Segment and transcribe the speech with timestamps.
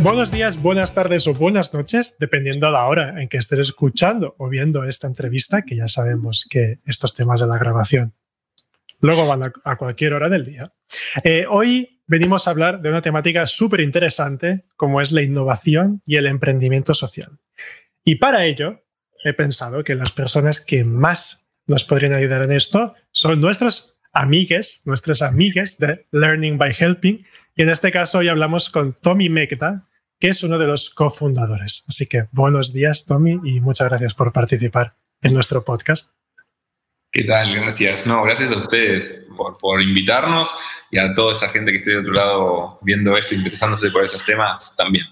[0.00, 4.36] Buenos días, buenas tardes o buenas noches, dependiendo de la hora en que estés escuchando
[4.38, 8.14] o viendo esta entrevista, que ya sabemos que estos temas de la grabación
[9.00, 10.72] luego van a, cualquier hora del día.
[11.24, 16.16] Eh, hoy venimos a hablar de una temática súper interesante como es la innovación y
[16.16, 17.40] el emprendimiento social.
[18.04, 18.84] Y para ello
[19.24, 24.82] he pensado que las personas que más nos podrían ayudar en esto son nuestros amigues,
[24.84, 27.24] nuestras amigas de Learning by Helping.
[27.56, 29.88] Y en este caso hoy hablamos con Tommy Mekta,
[30.20, 31.84] que es uno de los cofundadores.
[31.88, 36.14] Así que buenos días, Tommy, y muchas gracias por participar en nuestro podcast.
[37.10, 37.54] ¿Qué tal?
[37.54, 38.06] Gracias.
[38.06, 40.56] No, gracias a ustedes por, por invitarnos
[40.90, 44.24] y a toda esa gente que esté de otro lado viendo esto, interesándose por estos
[44.24, 45.04] temas también.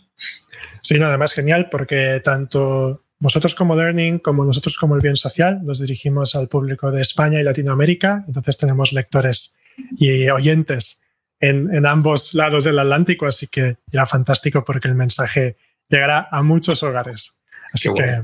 [0.83, 5.61] Sí, no, además genial porque tanto vosotros como Learning, como nosotros como el Bien Social,
[5.63, 9.59] nos dirigimos al público de España y Latinoamérica, entonces tenemos lectores
[9.99, 11.03] y oyentes
[11.39, 15.57] en, ambos lados del Atlántico, así que era fantástico porque el mensaje
[15.89, 17.41] llegará a muchos hogares.
[17.73, 18.23] Así que,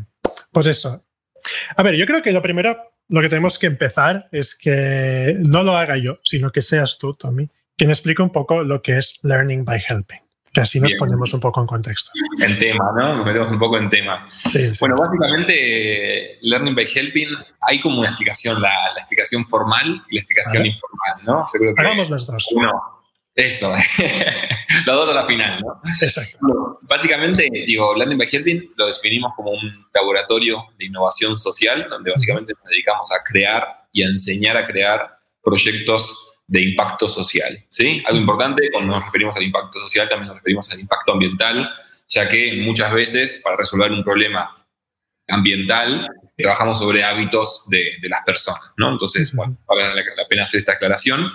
[0.50, 1.04] pues eso.
[1.76, 2.76] A ver, yo creo que lo primero,
[3.08, 7.14] lo que tenemos que empezar es que no lo haga yo, sino que seas tú,
[7.14, 10.25] Tommy, quien explique un poco lo que es Learning by Helping
[10.56, 12.12] que así nos ponemos un poco en contexto.
[12.40, 13.16] En tema, ¿no?
[13.16, 14.26] Nos metemos un poco en tema.
[14.30, 17.28] Sí, Bueno, básicamente, Learning by Helping,
[17.60, 21.46] hay como una explicación, la, explicación formal y la explicación informal, ¿no?
[21.76, 22.54] Hagamos las dos.
[23.34, 23.70] eso,
[24.86, 25.78] las dos a la final, ¿no?
[26.00, 26.38] Exacto.
[26.88, 32.54] básicamente, digo, Learning by Helping lo definimos como un laboratorio de innovación social, donde básicamente
[32.54, 37.64] nos dedicamos a crear y a enseñar a crear proyectos de impacto social.
[37.68, 38.02] ¿sí?
[38.06, 41.70] Algo importante, cuando nos referimos al impacto social, también nos referimos al impacto ambiental,
[42.08, 44.52] ya que muchas veces para resolver un problema
[45.28, 48.60] ambiental trabajamos sobre hábitos de, las personas.
[48.76, 48.92] ¿no?
[48.92, 51.32] Entonces, bueno, vale la, pena hacer esta aclaración.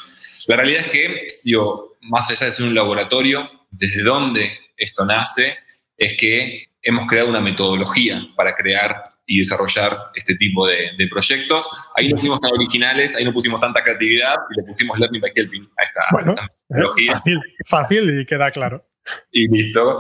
[0.47, 5.57] La realidad es que, digo, más allá de ser un laboratorio, desde dónde esto nace,
[5.97, 11.69] es que hemos creado una metodología para crear y desarrollar este tipo de, proyectos.
[11.95, 15.31] Ahí no fuimos tan originales, ahí no pusimos tanta creatividad y le pusimos Learning by
[15.35, 16.35] Helping a esta, bueno,
[16.69, 17.13] metodología.
[17.13, 18.85] Fácil, fácil y queda claro.
[19.31, 19.99] Y listo.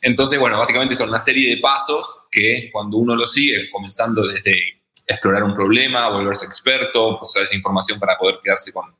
[0.00, 4.78] Entonces, bueno, básicamente son una serie de pasos que cuando uno lo sigue, comenzando desde
[5.06, 8.94] explorar un problema, volverse experto, procesar esa información para poder quedarse con,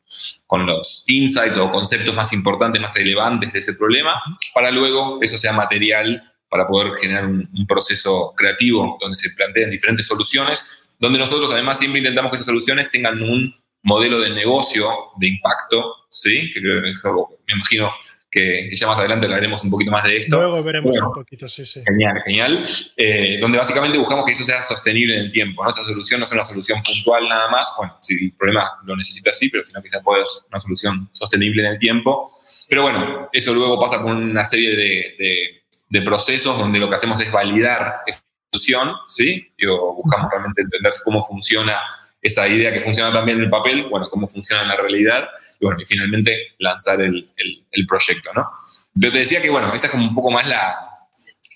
[0.47, 4.21] con los insights o conceptos más importantes, más relevantes de ese problema,
[4.55, 10.07] para luego eso sea material para poder generar un, proceso creativo donde se planteen diferentes
[10.07, 15.29] soluciones, donde nosotros además siempre intentamos que esas soluciones tengan un modelo de negocio de
[15.29, 16.51] impacto, ¿sí?
[16.53, 17.91] Que creo que es me imagino
[18.31, 20.37] que, ya más adelante hablaremos un poquito más de esto.
[20.37, 21.83] Luego veremos un poquito, sí, sí.
[21.87, 22.65] Genial, genial.
[22.97, 25.63] Eh, donde básicamente buscamos que eso sea sostenible en el tiempo.
[25.63, 29.31] Nuestra solución no sea una solución puntual nada más, bueno, si el problema lo necesita
[29.31, 32.31] así, pero sino que sea poder una solución sostenible en el tiempo.
[32.69, 35.68] Pero bueno, eso luego pasa por una serie de de
[36.03, 38.23] procesos donde lo que hacemos es validar esa
[38.53, 39.53] solución, ¿sí?
[39.57, 41.79] Digo, buscamos realmente entender cómo funciona
[42.21, 45.29] esa idea que funciona también en el papel, bueno, cómo funciona en la realidad,
[45.61, 48.51] y bueno, y finalmente lanzar el, el, proyecto, ¿no?
[48.95, 50.77] Yo te decía que, bueno, esta es como un poco más la,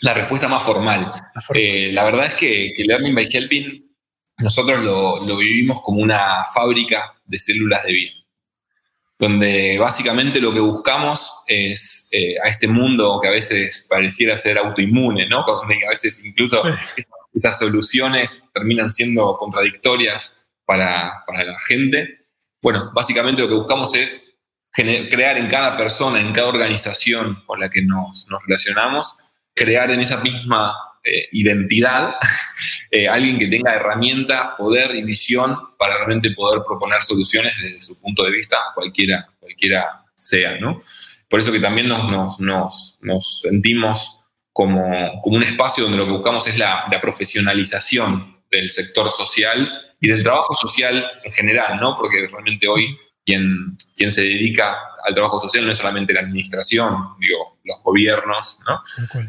[0.00, 1.12] la respuesta más formal.
[1.54, 3.90] Eh, la verdad es que, que, Learning by Helping
[4.38, 8.21] nosotros lo, lo vivimos como una fábrica de células de bien
[9.22, 14.58] donde básicamente lo que buscamos es eh, a este mundo que a veces pareciera ser
[14.58, 15.44] autoinmune, ¿no?
[15.46, 16.60] Donde a veces incluso
[17.32, 22.18] estas soluciones terminan siendo contradictorias para, la gente.
[22.60, 24.36] Bueno, básicamente lo que buscamos es
[24.72, 29.18] crear en cada persona, en cada organización con la que nos, nos relacionamos,
[29.54, 32.14] crear en esa misma eh, identidad,
[32.90, 38.00] eh, alguien que tenga herramientas, poder y visión para realmente poder proponer soluciones desde su
[38.00, 40.80] punto de vista, cualquiera, cualquiera sea, ¿no?
[41.28, 44.20] Por eso que también nos, nos, nos, sentimos
[44.52, 49.68] como, como, un espacio donde lo que buscamos es la, la, profesionalización del sector social
[49.98, 51.96] y del trabajo social en general, ¿no?
[51.96, 56.94] Porque realmente hoy quien, quien se dedica al trabajo social no es solamente la administración,
[57.18, 58.80] digo, los gobiernos, ¿no?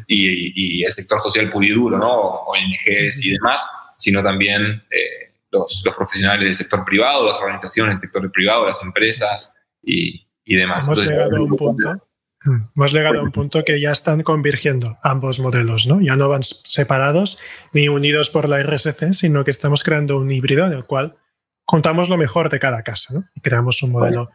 [0.06, 2.10] Y, el sector social puro y duro, ¿no?
[2.10, 8.10] ONGs y demás, sino también eh, los, los, profesionales del sector privado, las organizaciones del
[8.10, 10.84] sector privado, las empresas y, y demás.
[10.84, 11.96] Hemos llegado a un punto
[12.44, 16.00] Mm, hemos llegado a un punto que ya están convirgiendo ambos modelos, ¿no?
[16.00, 17.38] Ya no van separados
[17.72, 21.16] ni unidos por la RSC, sino que estamos creando un híbrido en el cual
[21.64, 23.24] contamos lo mejor de cada casa, ¿no?
[23.34, 24.30] Y creamos un modelo,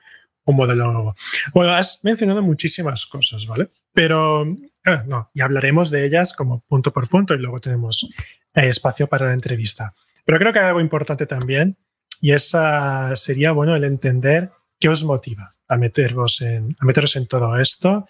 [0.45, 1.15] un modelo nuevo.
[1.53, 3.69] Bueno, has mencionado muchísimas cosas, ¿vale?
[3.93, 8.09] Pero eh, no, y hablaremos de ellas como punto por punto y luego tenemos
[8.53, 9.93] eh, espacio para la entrevista.
[10.25, 11.77] Pero creo que hay algo importante también
[12.21, 14.49] y esa sería, bueno, el entender
[14.79, 18.07] qué os motiva a meteros en, a meteros en todo esto.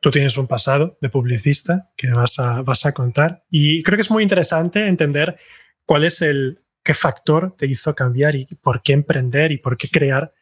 [0.00, 4.02] Tú tienes un pasado de publicista que vas a, vas a contar y creo que
[4.02, 5.38] es muy interesante entender
[5.86, 9.88] cuál es el, qué factor te hizo cambiar y por qué emprender y por qué
[9.88, 10.32] crear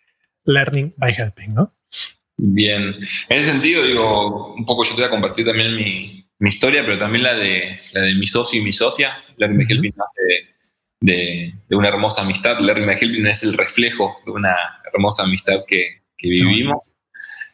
[0.45, 1.75] Learning by Helping, ¿no?
[2.37, 2.83] Bien,
[3.29, 6.83] en ese sentido, digo, un poco yo te voy a compartir también mi, mi historia,
[6.85, 9.17] pero también la de, la de mi socio y mi socia.
[9.37, 10.23] Learning by Helping nace
[11.01, 12.59] de, de, una hermosa amistad.
[12.59, 14.57] Learning by Helping es el reflejo de una
[14.93, 16.91] hermosa amistad que, que vivimos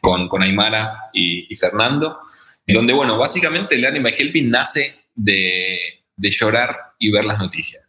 [0.01, 2.17] con, con Aymara y, y, Fernando,
[2.65, 5.77] donde, bueno, básicamente Learning by Helping nace de,
[6.15, 7.88] de llorar y ver las noticias.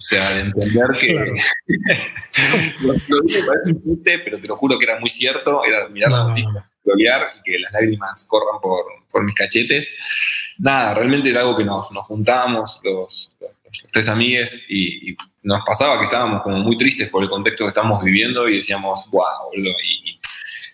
[0.00, 1.12] O sea, de entender que.
[1.12, 1.34] Claro.
[2.80, 5.62] lo, lo digo, parece un chiste, pero te lo juro que era muy cierto.
[5.62, 6.62] Era mirar no, las noticias, no.
[6.86, 10.54] y que las lágrimas corran por, por, mis cachetes.
[10.56, 15.16] Nada, realmente era algo que nos, nos juntábamos los, los, los tres amigues y, y,
[15.42, 19.06] nos pasaba que estábamos como muy tristes por el contexto que estamos viviendo y decíamos,
[19.10, 19.70] wow, boludo.
[19.84, 20.18] Y,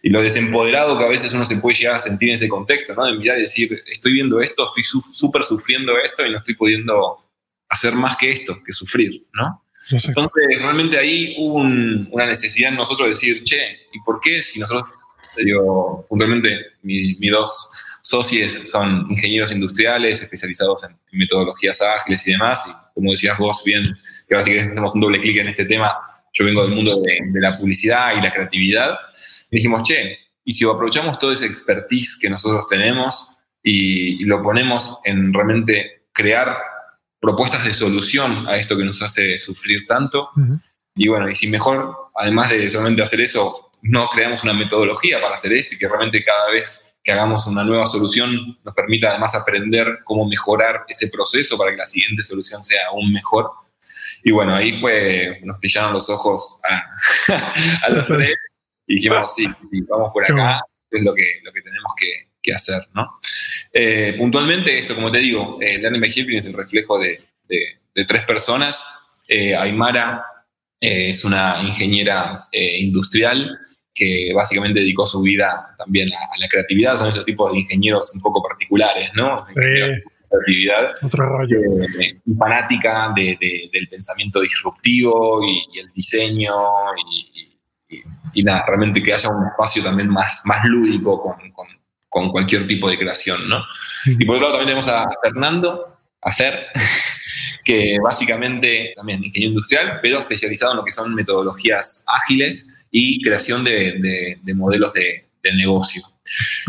[0.02, 2.94] y lo desempoderado que a veces uno se puede llegar a sentir en ese contexto,
[2.94, 3.06] ¿no?
[3.06, 6.54] De mirar y decir, estoy viendo esto, estoy súper su sufriendo esto y no estoy
[6.54, 7.25] pudiendo
[7.68, 9.62] hacer más que esto, que sufrir, ¿no?
[9.90, 10.20] Exacto.
[10.20, 14.42] Entonces, realmente ahí hubo un, una necesidad en nosotros de decir, che, ¿y por qué
[14.42, 14.88] si nosotros,
[15.44, 17.70] digo, puntualmente, mis mi dos
[18.02, 23.62] socios son ingenieros industriales especializados en, en, metodologías ágiles y demás, y como decías vos
[23.64, 23.82] bien,
[24.28, 25.96] que ahora si querés hacemos un doble clic en este tema,
[26.32, 28.96] yo vengo del mundo de, de, la publicidad y la creatividad,
[29.50, 34.42] y dijimos, che, y si aprovechamos todo ese expertise que nosotros tenemos y, y lo
[34.42, 36.56] ponemos en realmente crear
[37.26, 40.30] propuestas de solución a esto que nos hace sufrir tanto.
[40.36, 40.62] Uh -huh.
[40.94, 45.34] Y bueno, y si mejor, además de solamente hacer eso, no creamos una metodología para
[45.34, 49.34] hacer esto y que realmente cada vez que hagamos una nueva solución nos permita además
[49.34, 53.50] aprender cómo mejorar ese proceso para que la siguiente solución sea aún mejor.
[54.22, 58.36] Y bueno, ahí fue, nos brillaron los ojos a, a los tres
[58.86, 62.06] y dijimos, sí, sí, vamos por acá, es lo que, lo que tenemos que,
[62.46, 63.18] que hacer, ¿no?
[63.72, 67.58] Eh, puntualmente, esto, como te digo, eh, Learning by Helping es el reflejo de, de,
[67.94, 68.86] de tres personas.
[69.28, 70.24] Eh, Aymara
[70.80, 73.58] eh, es una ingeniera industrial
[73.92, 76.96] que básicamente dedicó su vida también a, a, la creatividad.
[76.96, 79.36] Son esos tipos de ingenieros un poco particulares, ¿no?
[79.48, 79.60] Sí.
[80.28, 80.92] Creatividad.
[81.02, 81.58] Otro rollo.
[82.38, 86.52] Fanática de, de, del pensamiento disruptivo y, y el diseño
[87.10, 87.58] y,
[87.88, 88.02] y,
[88.34, 91.66] y, nada, realmente que haya un espacio también más, más lúdico con, con,
[92.16, 93.62] con cualquier tipo de creación, ¿no?
[94.06, 96.68] Y por otro lado también tenemos a Fernando, a Fer,
[97.62, 103.64] que básicamente también ingeniero industrial, pero especializado en lo que son metodologías ágiles y creación
[103.64, 106.04] de, de, de modelos de, de, negocio.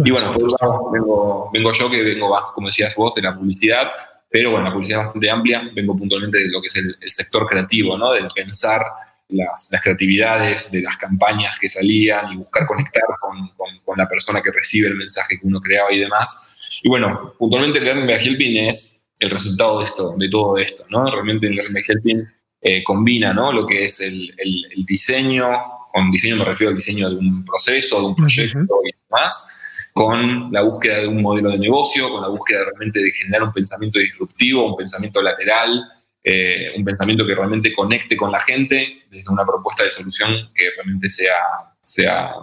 [0.04, 3.22] Y bueno, por otro lado vengo, vengo yo que vengo más, como decías vos, de
[3.22, 3.88] la publicidad,
[4.30, 7.10] pero bueno, la publicidad es bastante amplia, vengo puntualmente de lo que es el, el
[7.10, 8.12] sector creativo, ¿no?
[8.12, 8.82] Del pensar
[9.29, 14.07] las, las, creatividades de las campañas que salían y buscar conectar con, con, con, la
[14.07, 16.56] persona que recibe el mensaje que uno creaba y demás.
[16.83, 20.86] Y bueno, puntualmente el Learning by Helping es el resultado de esto, de todo esto,
[20.89, 21.10] ¿no?
[21.10, 22.27] Realmente el Learning by Helping
[22.62, 23.51] eh, combina, ¿no?
[23.51, 25.48] Lo que es el, el, el, diseño,
[25.91, 28.89] con diseño me refiero al diseño de un proceso, de un proyecto uh -huh.
[28.89, 29.57] y demás,
[29.93, 33.51] con la búsqueda de un modelo de negocio, con la búsqueda realmente de generar un
[33.51, 35.84] pensamiento disruptivo, un pensamiento lateral,
[36.29, 40.63] eh, un pensamiento que realmente conecte con la gente desde una propuesta de solución que
[40.75, 41.36] realmente sea,
[41.79, 42.34] sea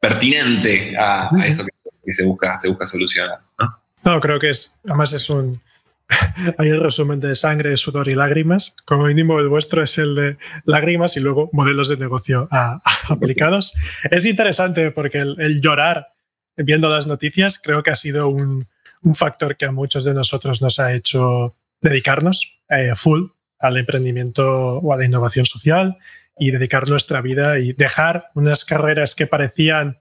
[0.00, 1.70] pertinente a, a eso que,
[2.04, 3.38] que, se, busca, se busca solucionar.
[3.56, 3.78] ¿no?
[4.02, 5.60] no, creo que es, además es un,
[6.58, 8.74] hay el resumen de sangre, sudor y lágrimas.
[8.84, 12.98] Como mínimo, el vuestro es el de lágrimas y luego modelos de negocio a, a
[13.12, 13.74] aplicados.
[14.10, 16.08] Es interesante porque el, el, llorar
[16.56, 18.66] viendo las noticias creo que ha sido un,
[19.02, 24.78] un, factor que a muchos de nosotros nos ha hecho dedicarnos eh, full al emprendimiento
[24.78, 25.98] o a la innovación social
[26.38, 30.00] y dedicar nuestra vida y dejar unas carreras que parecían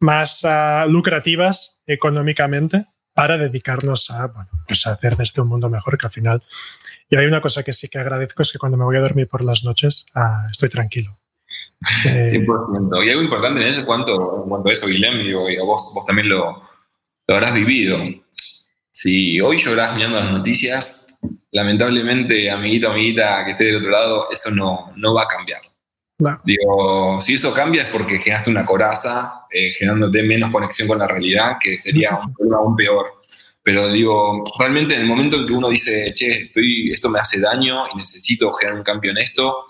[0.00, 5.70] más uh, lucrativas económicamente para dedicarnos a, bueno, pues a hacer de este un mundo
[5.70, 6.42] mejor que al final.
[7.08, 9.28] Y hay una cosa que sí que agradezco es que cuando me voy a dormir
[9.28, 11.18] por las noches uh, estoy tranquilo.
[12.04, 12.46] 100%.
[13.02, 16.06] Eh, y algo importante en eso cuanto, en cuanto a eso, Guillermo, y vos, vos
[16.06, 16.62] también lo,
[17.26, 17.98] lo habrás vivido.
[19.02, 21.18] Si hoy llorás mirando las noticias,
[21.50, 25.60] lamentablemente, amiguito, amiguita que esté del otro lado, eso no, no va a cambiar.
[26.44, 31.08] Digo, si eso cambia es porque generaste una coraza, eh, generándote menos conexión con la
[31.08, 33.06] realidad, que sería un problema aún peor.
[33.60, 37.40] Pero digo, realmente en el momento en que uno dice, che, estoy, esto me hace
[37.40, 39.64] daño y necesito generar un cambio en esto,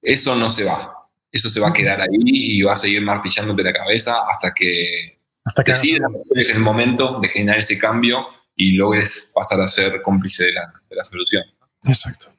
[0.00, 0.94] eso no se va.
[1.30, 5.18] Eso se va a quedar ahí y va a seguir martillándote la cabeza hasta que,
[5.44, 10.02] hasta que decidas es el momento de generar ese cambio y logres pasar a ser
[10.02, 11.44] cómplice de la, de la solución.
[11.84, 12.32] Exacto.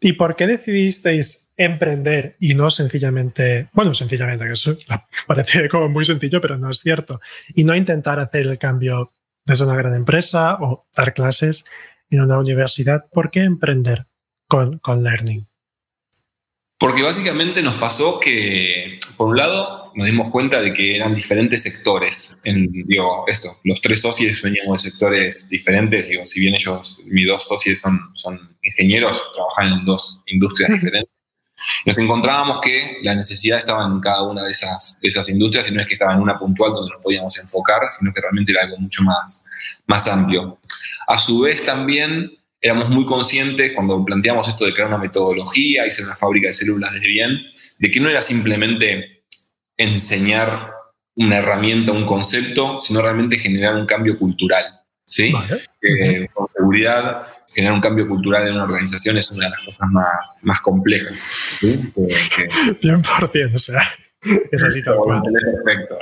[0.00, 4.76] ¿Y por qué decidisteis emprender y no sencillamente, bueno, sencillamente, que eso
[5.26, 7.20] parece como muy sencillo, pero no es cierto,
[7.54, 9.12] y no intentar hacer el cambio
[9.44, 11.64] desde una gran empresa o dar clases
[12.10, 13.06] en una universidad?
[13.10, 14.06] ¿Por qué emprender
[14.46, 15.48] con, con Learning?
[16.82, 21.62] Porque básicamente nos pasó que, por un lado, nos dimos cuenta de que eran diferentes
[21.62, 22.36] sectores.
[22.42, 26.08] En, digo, esto, los tres socios veníamos de sectores diferentes.
[26.08, 31.14] Digo, si bien ellos, mis dos socios son, son ingenieros, trabajan en dos industrias diferentes.
[31.86, 35.74] Nos encontrábamos que la necesidad estaba en cada una de esas, de esas industrias y
[35.74, 38.62] no es que estaba en una puntual donde nos podíamos enfocar, sino que realmente era
[38.62, 39.44] algo mucho más,
[39.86, 40.58] más amplio.
[41.06, 42.32] A su vez también
[42.62, 46.54] éramos muy conscientes cuando planteamos esto de crear una metodología y ser una fábrica de
[46.54, 47.38] células de bien,
[47.78, 49.24] de que no era simplemente
[49.76, 50.72] enseñar
[51.16, 54.64] una herramienta, un concepto, sino realmente generar un cambio cultural.
[55.04, 55.32] ¿sí?
[55.82, 59.88] Eh, con seguridad, generar un cambio cultural en una organización es una de las cosas
[59.90, 61.18] más, más complejas.
[61.58, 61.92] ¿sí?
[61.96, 63.82] 100%, o sea,
[64.52, 65.04] es así todo.
[65.64, 65.98] Perfecto.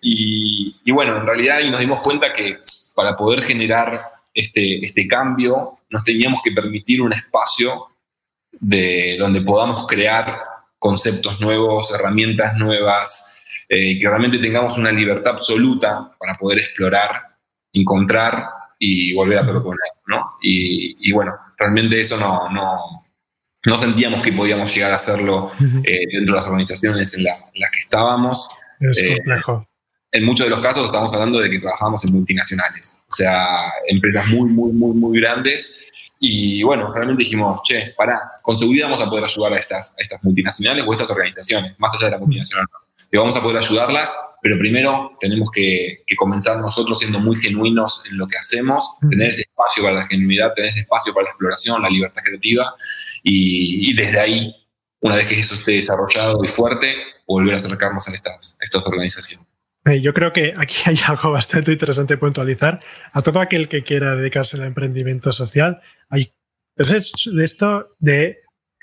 [0.00, 2.60] Y, y bueno, en realidad ahí nos dimos cuenta que
[2.94, 7.88] para poder generar este, este cambio, nos teníamos que permitir un espacio
[8.52, 10.42] de donde podamos crear
[10.78, 17.22] conceptos nuevos, herramientas nuevas, eh, que realmente tengamos una libertad absoluta para poder explorar,
[17.72, 18.44] encontrar
[18.78, 20.38] y volver a proponer, ¿no?
[20.42, 23.04] Y, bueno, realmente eso no, no,
[23.64, 25.52] no, sentíamos que podíamos llegar a hacerlo
[25.84, 28.48] eh, dentro de las organizaciones en, las que estábamos.
[28.80, 29.69] Es eh, complejo
[30.12, 34.28] en muchos de los casos estamos hablando de que trabajamos en multinacionales, o sea, empresas
[34.28, 35.86] muy, muy, muy, muy grandes.
[36.22, 40.02] Y bueno, realmente dijimos, che, para, con seguridad vamos a poder ayudar a estas, a
[40.02, 42.66] estas multinacionales o a estas organizaciones, más allá de la multinacional.
[43.10, 48.18] Y vamos a poder ayudarlas, pero primero tenemos que, comenzar nosotros siendo muy genuinos en
[48.18, 51.80] lo que hacemos, tener ese espacio para la genuinidad, tener ese espacio para la exploración,
[51.80, 52.74] la libertad creativa,
[53.22, 54.54] y, desde ahí,
[55.00, 56.94] una vez que eso esté desarrollado y fuerte,
[57.26, 59.49] volver a acercarnos a estas, a estas organizaciones.
[59.84, 62.80] Eh, yo creo que aquí hay algo bastante interesante puntualizar.
[63.12, 66.32] A todo aquel que quiera dedicarse al emprendimiento social, hay
[66.76, 68.38] de esto de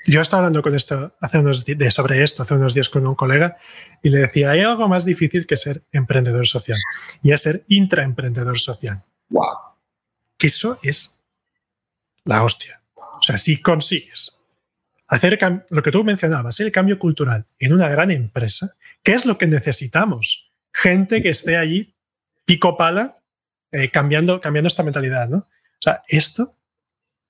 [0.06, 3.16] yo estaba hablando con esto hace unos de sobre esto hace unos días con un
[3.16, 3.56] colega
[4.02, 6.78] y le decía hay algo más difícil que ser emprendedor social
[7.22, 9.02] y es ser intraemprendedor social.
[9.30, 9.44] Wow.
[10.36, 11.24] Que eso es
[12.24, 12.82] la hostia.
[12.94, 14.38] O sea, si consigues
[15.08, 15.38] hacer
[15.70, 19.46] lo que tú mencionabas, el cambio cultural en una gran empresa, ¿qué es lo que
[19.46, 20.47] necesitamos?
[20.78, 21.96] Gente que esté allí
[22.44, 23.18] pico pala
[23.72, 25.38] eh, cambiando, cambiando esta mentalidad, ¿no?
[25.38, 26.54] O sea, esto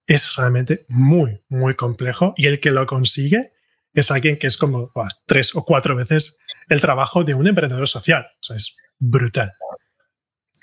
[0.07, 3.53] es realmente muy, muy complejo y el que lo consigue
[3.95, 4.93] es alguien que es como
[5.27, 8.27] tres o cuatro veces el trabajo de un emprendedor social.
[8.41, 9.53] O sea, es brutal.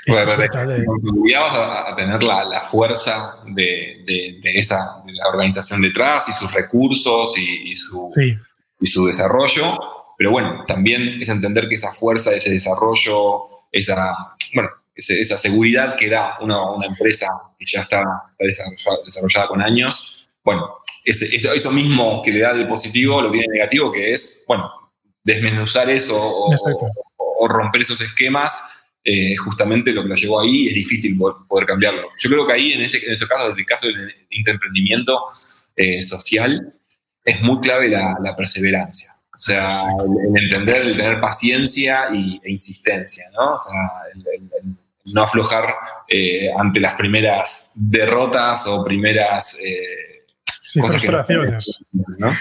[0.06, 7.76] Es brutal a, tener la, fuerza de, esa la organización detrás y sus recursos y,
[7.76, 8.10] su,
[8.80, 14.16] y su desarrollo, pero bueno, también es entender que esa fuerza, ese desarrollo, esa,
[14.54, 17.28] bueno, esa seguridad que da una, una, empresa
[17.60, 18.04] que ya está,
[18.40, 20.70] desarrollada, con años, bueno,
[21.04, 24.72] eso, mismo que le da de positivo lo tiene negativo, que es, bueno,
[25.24, 28.70] desmenuzar eso o, romper esos esquemas,
[29.04, 32.10] eh, justamente lo que lo llevó ahí es difícil poder, cambiarlo.
[32.18, 35.20] Yo creo que ahí, en ese, en ese caso, en el caso del interemprendimiento
[35.76, 36.74] eh, social,
[37.24, 39.15] es muy clave la, la perseverancia.
[39.36, 43.54] O sea, el, entender, el tener paciencia y, e insistencia, ¿no?
[43.54, 43.80] O sea,
[44.14, 45.76] el, no aflojar
[46.08, 50.26] eh, ante las primeras derrotas o primeras eh,
[50.74, 51.80] frustraciones.
[51.92, 52.32] ¿no?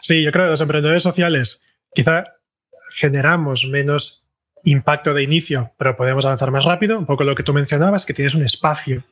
[0.00, 1.64] Sí, yo creo que los emprendedores sociales
[1.94, 2.24] quizá
[2.90, 4.26] generamos menos
[4.64, 6.98] impacto de inicio, pero podemos avanzar más rápido.
[6.98, 9.04] Un poco lo que tú mencionabas, que tienes un espacio,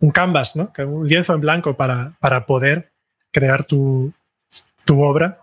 [0.00, 0.72] un canvas, ¿no?
[0.78, 2.92] un lienzo en blanco para, para poder
[3.30, 4.12] crear tu,
[4.84, 5.38] tu obra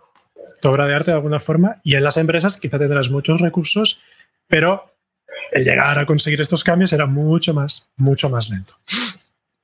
[0.62, 4.02] tu obra de arte de alguna forma y en las empresas quizá tendrás muchos recursos,
[4.48, 4.96] pero
[5.52, 8.76] el llegar a conseguir estos cambios era mucho más, mucho más lento.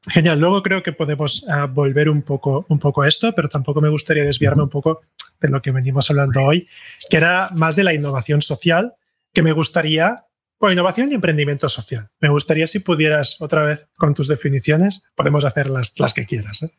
[0.09, 3.81] Genial, luego creo que podemos ah, volver un poco, un poco a esto, pero tampoco
[3.81, 5.01] me gustaría desviarme un poco
[5.39, 6.67] de lo que venimos hablando hoy,
[7.09, 8.93] que era más de la innovación social,
[9.33, 10.25] que me gustaría,
[10.59, 12.09] bueno, innovación y emprendimiento social.
[12.19, 16.63] Me gustaría si pudieras otra vez con tus definiciones, podemos hacer las, las que quieras,
[16.63, 16.71] ¿eh?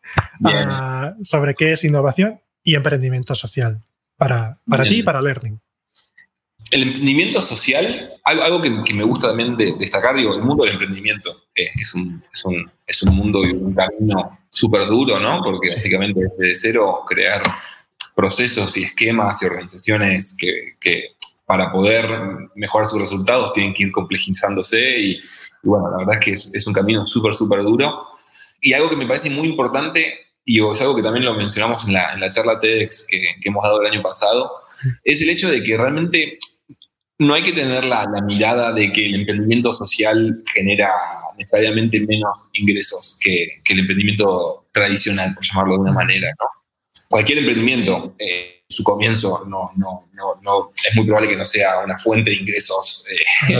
[0.44, 3.82] ah, sobre qué es innovación y emprendimiento social.
[4.18, 5.58] Para, para ti y para Learning?
[6.70, 11.44] El emprendimiento social, algo, que, me gusta también de, destacar, digo, el mundo del emprendimiento
[11.54, 15.40] es, un, es, un, es, un, mundo y un camino súper duro, ¿no?
[15.42, 17.42] Porque básicamente desde cero crear
[18.14, 21.12] procesos y esquemas y organizaciones que, que,
[21.46, 22.06] para poder
[22.56, 25.18] mejorar sus resultados tienen que ir complejizándose y,
[25.62, 28.04] bueno, la verdad es que es, un camino súper, súper duro.
[28.60, 31.92] Y algo que me parece muy importante, y es algo que también lo mencionamos en
[31.92, 34.50] la, en la charla TEDx que, hemos dado el año pasado,
[35.04, 36.38] es el hecho de que realmente
[37.18, 40.90] no hay que tener la, mirada de que el emprendimiento social genera
[41.36, 46.46] necesariamente menos ingresos que, que, el emprendimiento tradicional, por llamarlo de una manera, ¿no?
[47.10, 50.08] Cualquier emprendimiento, eh, su comienzo no, no,
[50.42, 53.54] no, es muy probable que no sea una fuente de ingresos eh,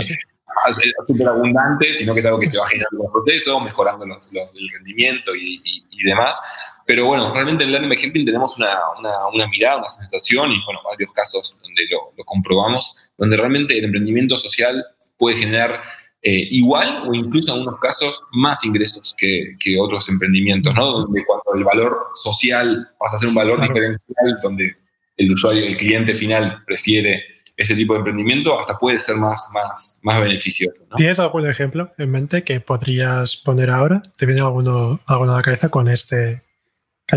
[1.06, 4.30] súper abundante, sino que es algo que se va generando con el proceso, mejorando los,
[4.32, 6.40] el rendimiento y, y, demás.
[6.86, 10.80] Pero bueno, realmente en Learning by tenemos una, una, una, mirada, una sensación y bueno,
[10.84, 14.84] varios casos donde lo, lo comprobamos, donde realmente el emprendimiento social
[15.16, 15.82] puede generar
[16.22, 20.86] eh, igual o incluso en algunos casos más ingresos que, que, otros emprendimientos, ¿no?
[20.86, 24.76] Donde cuando el valor social pasa a ser un valor diferencial, donde
[25.16, 27.22] el usuario, el cliente final prefiere
[27.58, 30.80] ese tipo de emprendimiento, hasta puede ser más, más, más beneficioso.
[30.96, 34.02] ¿Tienes algún ejemplo en mente que podrías poner ahora?
[34.16, 36.42] ¿Te viene alguno, alguno a la cabeza con este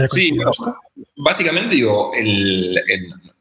[0.10, 0.38] sí,
[1.18, 2.80] básicamente digo, el,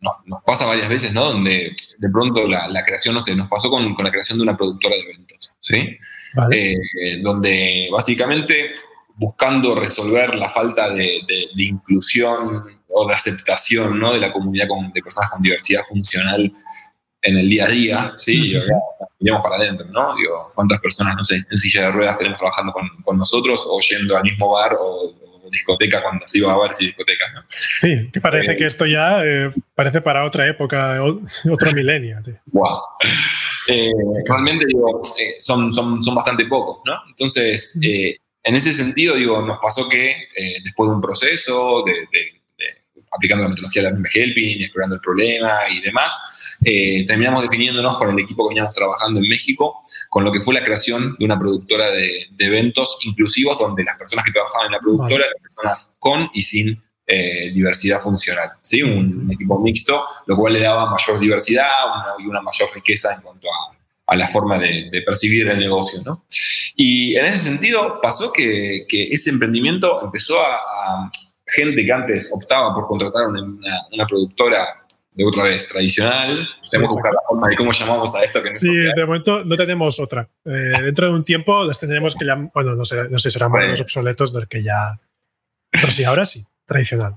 [0.01, 1.27] nos pasa varias veces, ¿no?
[1.27, 4.57] Donde de pronto la, creación, no sé, nos pasó con, con, la creación de una
[4.57, 5.97] productora de eventos, ¿sí?
[6.53, 6.77] Eh,
[7.23, 8.73] donde básicamente
[9.17, 14.13] buscando resolver la falta de, de, inclusión o de aceptación, ¿no?
[14.13, 16.53] De la comunidad con, de personas con diversidad funcional
[17.23, 18.57] en el día a día, ¿sí?
[18.57, 18.63] Uh
[19.43, 20.17] para adentro, ¿no?
[20.17, 23.79] Digo, ¿cuántas personas, no sé, en silla de ruedas tenemos trabajando con, con nosotros o
[23.81, 25.15] yendo al mismo bar o
[25.51, 27.25] discoteca cuando se iba a ver si discoteca.
[27.35, 27.43] ¿no?
[27.49, 32.19] Sí, que parece eh, que esto ya eh, parece para otra época, otro milenio.
[32.47, 32.79] Wow.
[33.69, 33.91] Eh,
[34.27, 35.03] realmente digo,
[35.41, 36.95] son, son, son bastante pocos, ¿no?
[37.09, 40.29] Entonces, en ese sentido, digo, nos pasó que
[40.65, 42.09] después de un proceso de,
[43.13, 48.11] aplicando la metodología de la helping, explorando el problema y demás, eh, terminamos definiéndonos con
[48.11, 51.39] el equipo que veníamos trabajando en México, con lo que fue la creación de una
[51.39, 56.29] productora de, eventos inclusivos, donde las personas que trabajaban en la productora eran personas con
[56.35, 58.83] y sin eh, diversidad funcional, ¿sí?
[58.83, 61.67] Un, equipo mixto, lo cual le daba mayor diversidad
[62.19, 66.03] y una mayor riqueza en cuanto a, la forma de, percibir el negocio.
[66.05, 66.25] ¿no?
[66.75, 71.11] Y en ese sentido pasó que, ese emprendimiento empezó a,
[71.47, 73.43] gente que antes optaba por contratar una,
[73.93, 74.81] una productora
[75.21, 76.49] de otra vez tradicional.
[76.71, 78.43] Tenemos que buscar la forma de cómo llamamos a esto.
[78.43, 80.29] Que sí, de momento no tenemos otra.
[80.47, 80.51] Eh,
[80.83, 83.53] dentro de un tiempo las tendremos que llamar, bueno, no sé, no sé si serán
[83.53, 84.99] los obsoletos del que ya...
[85.71, 87.15] Pero sí, ahora sí, tradicional.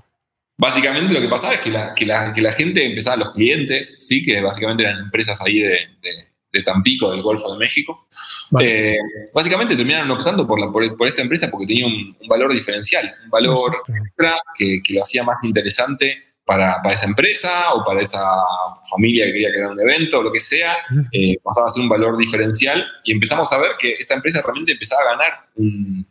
[0.56, 4.06] Básicamente lo que pasaba es que la, que la, que la gente empezaba, los clientes,
[4.06, 5.78] sí, que básicamente eran empresas ahí de,
[6.52, 8.06] de, Tampico, del Golfo de México,
[8.60, 8.96] eh,
[9.34, 13.82] básicamente terminaron optando por, la, por, esta empresa porque tenía un, valor diferencial, un valor
[13.88, 18.22] extra que, que, lo hacía más interesante para, para, esa empresa o para esa
[18.90, 20.76] familia que quería crear un evento o lo que sea,
[21.12, 24.72] eh, pasaba a ser un valor diferencial y empezamos a ver que esta empresa realmente
[24.72, 26.06] empezaba a ganar un,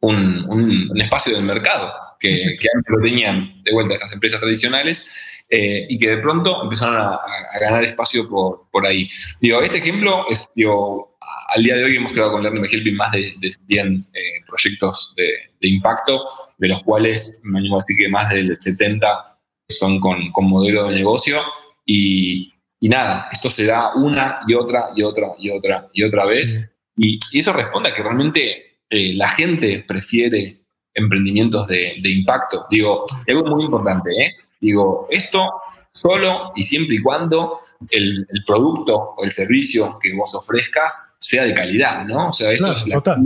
[0.00, 5.44] un, un, espacio del mercado que, que, antes lo tenían de vuelta estas empresas tradicionales
[5.48, 7.20] eh, y que de pronto empezaron a,
[7.60, 9.08] ganar espacio por, por, ahí.
[9.40, 11.18] Digo, este ejemplo es, digo,
[11.54, 15.14] al día de hoy hemos creado con Learning Helping más de, de 100 eh, proyectos
[15.16, 15.28] de,
[15.60, 16.26] de, impacto,
[16.58, 19.37] de los cuales me animo a decir que más del 70
[19.68, 21.40] son con, con modelo de negocio
[21.84, 26.24] y, y, nada, esto se da una y otra y otra y otra y otra
[26.24, 30.62] vez y, eso responde a que realmente eh, la gente prefiere
[30.94, 32.66] emprendimientos de, de impacto.
[32.70, 34.32] Digo, algo muy importante, ¿eh?
[34.60, 35.48] Digo, esto
[35.92, 41.44] solo y siempre y cuando el, el, producto o el servicio que vos ofrezcas sea
[41.44, 42.28] de calidad, ¿no?
[42.28, 43.22] O sea, eso es total.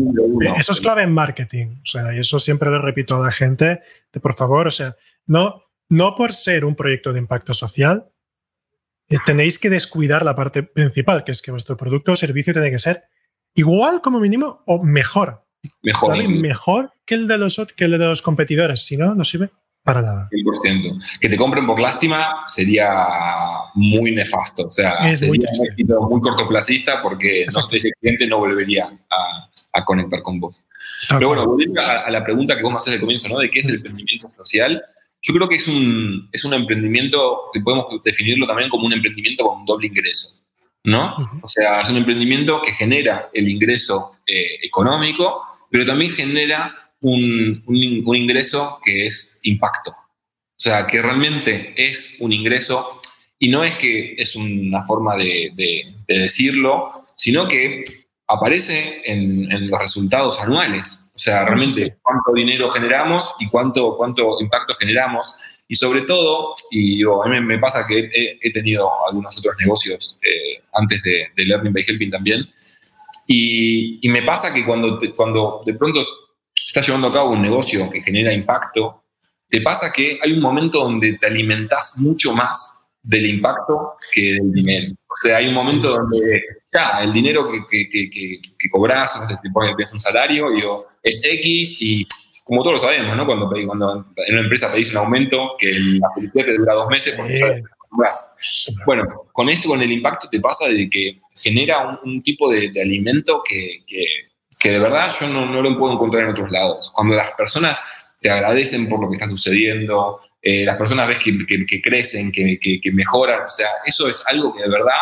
[0.59, 1.77] Eso es clave en marketing.
[1.83, 3.81] O sea, y eso siempre lo repito a la gente,
[4.13, 4.95] de por favor, o sea,
[5.27, 8.11] no, no por ser un proyecto de impacto social,
[9.11, 12.71] eh, tenéis que descuidar la parte principal, que es que vuestro producto o servicio tiene
[12.71, 13.03] que ser
[13.55, 15.45] igual como mínimo o mejor.
[15.83, 16.29] Mejor.
[16.29, 19.51] Mejor que el, de los, que el de los competidores, si no, no sirve
[19.85, 20.31] para nada.
[20.33, 21.19] 100%.
[21.21, 22.89] Que te compren por lástima sería
[23.75, 24.69] muy nefasto.
[24.69, 28.91] O sea, sería muy, un muy cortoplacista porque no, ese cliente no volvería
[29.75, 30.65] a, conectar con vos.
[31.11, 33.41] Pero bueno, volviendo a, la pregunta que vos me haces de comienzo, ¿no?
[33.41, 34.83] De qué es el emprendimiento social.
[35.23, 39.45] Yo creo que es un, es un emprendimiento que podemos definirlo también como un emprendimiento
[39.45, 40.45] con un doble ingreso,
[40.85, 41.17] ¿no?
[41.43, 47.63] O sea, es un emprendimiento que genera el ingreso eh, económico, pero también genera un,
[47.67, 49.95] un, ingreso que es impacto,
[50.63, 53.01] sea, que realmente es un ingreso
[53.39, 55.53] y no es que es una forma de,
[56.07, 57.83] decirlo, sino que
[58.29, 61.11] aparece en, los resultados anuales.
[61.23, 65.39] O sea, realmente cuánto dinero generamos y cuánto, cuánto impacto generamos.
[65.69, 70.61] Y sobre todo, y a mí me pasa que he, tenido algunos otros negocios eh,
[70.73, 72.51] antes de, Learning by Helping también,
[73.29, 76.05] y, me pasa que cuando, cuando de pronto
[76.67, 79.05] estás llevando a cabo un negocio que genera impacto,
[79.49, 84.53] te pasa que hay un momento donde te alimentas mucho más del impacto que del
[84.53, 84.95] dinero.
[85.09, 89.29] O sea, hay un momento donde ya el dinero que, que, que, que cobras, no
[89.29, 92.07] sé si pones un salario, digo, es X y
[92.45, 93.25] como todos lo sabemos, ¿no?
[93.25, 97.15] Cuando, cuando en una empresa pedís un aumento, que la publicidad te dura dos meses
[97.17, 97.63] porque
[98.85, 103.43] Bueno, con esto, con el impacto, te pasa de que genera un, tipo de, alimento
[103.47, 106.91] que, que, de verdad yo no, no, lo puedo encontrar en otros lados.
[106.95, 107.85] Cuando las personas
[108.21, 112.81] te agradecen por lo que está sucediendo, eh, las personas ves que, que crecen, que,
[112.93, 114.97] mejoran, o sea, eso es algo que de verdad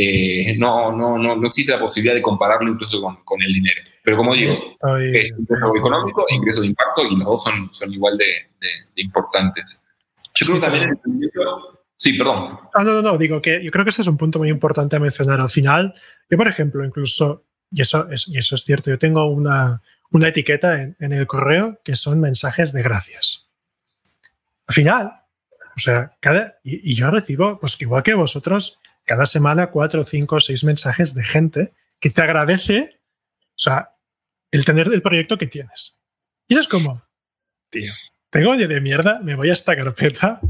[0.00, 3.82] eh, no, no, no, no, existe la posibilidad de compararlo incluso con, con el dinero.
[4.04, 4.76] Pero como digo, es
[5.36, 9.82] ingreso económico e ingreso de impacto y los dos son, son igual de, de, importantes.
[10.34, 11.00] Yo creo también
[11.96, 12.60] Sí, perdón.
[12.74, 14.94] Ah, no, no, no, digo que yo creo que este es un punto muy importante
[14.94, 15.40] a mencionar.
[15.40, 15.92] Al final,
[16.30, 19.82] yo, por ejemplo, incluso, y eso es, y eso es cierto, yo tengo una,
[20.12, 23.48] una etiqueta en, en, el correo que son mensajes de gracias.
[24.68, 25.12] Al final,
[25.76, 28.77] o sea, cada, y, y yo recibo, pues igual que vosotros,
[29.08, 33.00] cada semana cuatro, cinco, seis mensajes de gente que te agradece,
[33.56, 33.96] o sea,
[34.50, 36.04] el tener el proyecto que tienes.
[36.46, 37.02] Y eso es como,
[37.70, 37.90] tío,
[38.30, 40.40] tengo odio de mierda, me voy a esta carpeta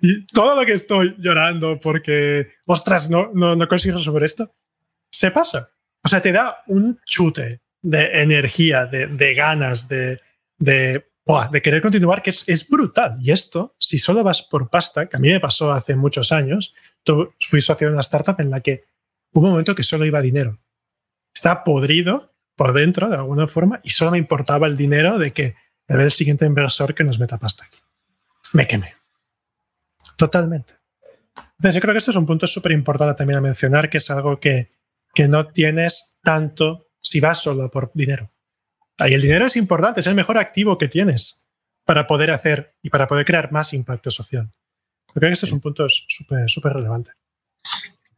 [0.00, 4.54] y todo lo que estoy llorando porque, ostras, no, no, no consigo sobre esto,
[5.10, 5.70] se pasa.
[6.04, 10.20] O sea, te da un chute de energía, de, de ganas, de,
[10.58, 11.04] de,
[11.50, 13.16] de, querer continuar, que es, es, brutal.
[13.20, 16.74] Y esto, si solo vas por pasta, que a mí me pasó hace muchos años,
[17.40, 18.84] fui socio de una startup en la que
[19.32, 20.58] hubo un momento que solo iba dinero.
[21.34, 25.54] Estaba podrido por dentro, de alguna forma, y solo me importaba el dinero de que
[25.86, 27.78] de ver el siguiente inversor que nos meta pasta aquí.
[28.52, 28.94] Me quemé.
[30.16, 30.74] Totalmente.
[31.36, 34.10] Entonces, yo creo que esto es un punto súper importante también a mencionar, que es
[34.10, 34.70] algo que,
[35.14, 38.30] que no tienes tanto si vas solo por dinero.
[38.98, 41.48] Y el dinero es importante, es el mejor activo que tienes
[41.84, 44.50] para poder hacer y para poder crear más impacto social.
[45.12, 47.12] Creo que esto es un punto súper súper relevante.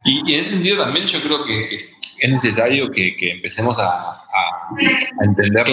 [0.03, 1.95] Y, en ese sentido también yo creo que, es,
[2.27, 4.23] necesario que, empecemos a,
[5.21, 5.67] entender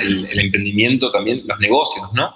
[0.00, 2.34] el, emprendimiento también, los negocios, ¿no?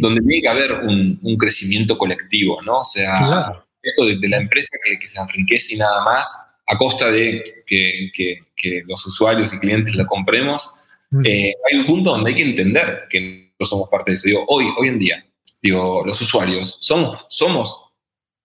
[0.00, 2.78] Donde tiene que haber un, crecimiento colectivo, ¿no?
[2.78, 7.64] O sea, esto de, la empresa que, se enriquece y nada más a costa de
[7.66, 8.38] que,
[8.86, 10.74] los usuarios y clientes la compremos,
[11.22, 14.26] eh, hay un punto donde hay que entender que no somos parte de eso.
[14.26, 15.26] Digo, hoy, hoy en día,
[15.62, 17.92] digo, los usuarios somos, somos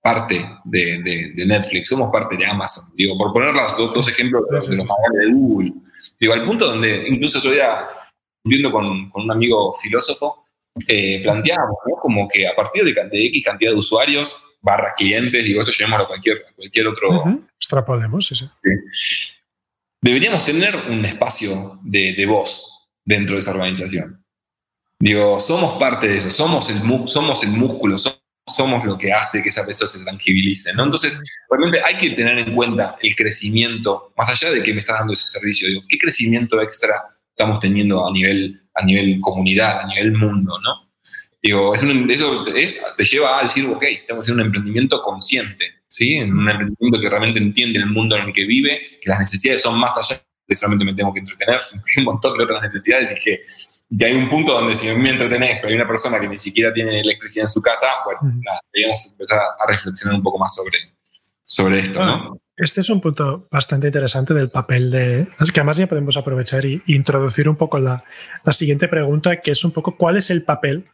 [0.01, 2.93] parte de, Netflix, somos parte de Amazon.
[2.95, 5.73] Digo, por poner los dos, ejemplos de los de Google.
[6.19, 7.88] Digo, al punto donde incluso otro día,
[8.43, 10.43] viendo con, con un amigo filósofo,
[10.88, 11.95] eh, planteamos, ¿no?
[12.01, 16.05] Como que a partir de, de, X cantidad de usuarios, barra clientes, digo, esto llevémoslo
[16.05, 17.10] a cualquier, cualquier otro.
[17.12, 18.45] Uh Extrapolemos, sí, sí.
[20.02, 24.24] Deberíamos tener un espacio de, de voz dentro de esa organización.
[25.00, 29.42] Digo, somos parte de eso, somos el, somos el músculo, somos somos lo que hace
[29.44, 30.86] que esa persona se tangibilice, ¿no?
[30.86, 35.00] Entonces, realmente hay que tener en cuenta el crecimiento, más allá de que me estás
[35.00, 36.96] dando ese servicio, digo, ¿qué crecimiento extra
[37.30, 40.90] estamos teniendo a nivel, a nivel comunidad, a nivel mundo, ¿no?
[41.42, 41.88] Digo, eso
[42.98, 46.19] te lleva a decir, ok, tengo que hacer un emprendimiento consciente, ¿sí?
[46.19, 49.78] Un emprendimiento que realmente entiende el mundo en el que vive, que las necesidades son
[49.80, 52.62] más allá de solamente me tengo que entretener, sino que hay un montón de otras
[52.62, 53.41] necesidades y que
[53.91, 56.71] y hay un punto donde si me entretenés, pero hay una persona que ni siquiera
[56.71, 60.78] tiene electricidad en su casa, bueno, nada, deberíamos empezar a, reflexionar un poco más sobre,
[61.43, 62.39] sobre esto, ¿no?
[62.56, 65.28] Este es un punto bastante interesante del papel de...
[65.52, 68.04] que además ya podemos aprovechar e introducir un poco la,
[68.43, 70.86] la siguiente pregunta, que es un poco cuál es el papel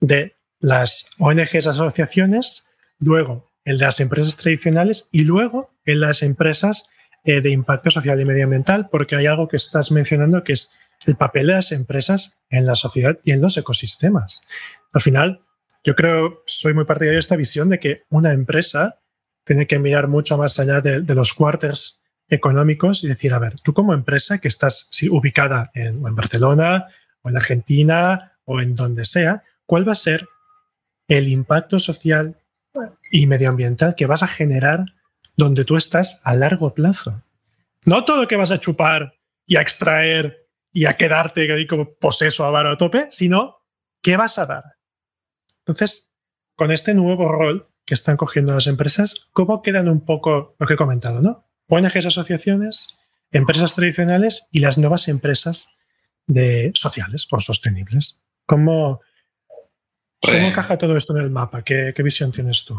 [0.00, 6.88] de las ONGs, asociaciones, luego de las empresas tradicionales y luego en las empresas
[7.24, 10.72] eh, de impacto social y medioambiental, porque hay algo que estás mencionando que es
[11.06, 14.42] el papel de las empresas en la sociedad y en los ecosistemas.
[14.92, 15.40] Al final,
[15.84, 19.00] yo creo, soy muy partidario de esta visión de que una empresa
[19.44, 23.72] tiene que mirar mucho más allá de, los quarters económicos y decir, a ver, tú
[23.72, 26.86] como empresa que estás ubicada en, en Barcelona
[27.22, 30.28] o en Argentina o en donde sea, ¿cuál va a ser
[31.08, 32.41] el impacto social
[33.12, 34.86] y medioambiental que vas a generar
[35.36, 37.22] donde tú estás a largo plazo?
[37.84, 39.14] No todo lo que vas a chupar
[39.46, 43.58] y a extraer y a quedarte ahí como poseso a varo a tope, sino
[44.00, 44.64] qué vas a dar.
[45.58, 46.10] Entonces,
[46.56, 50.74] con este nuevo rol que están cogiendo las empresas, ¿cómo quedan un poco lo que
[50.74, 51.46] he comentado, ¿no?
[51.68, 52.88] ONGs, asociaciones,
[53.30, 55.68] empresas tradicionales y las nuevas empresas
[56.26, 58.24] de sociales o sostenibles.
[58.46, 59.00] ¿Cómo,
[60.20, 61.62] cómo encaja todo esto en el mapa?
[61.62, 62.76] ¿Qué, visión tienes tú?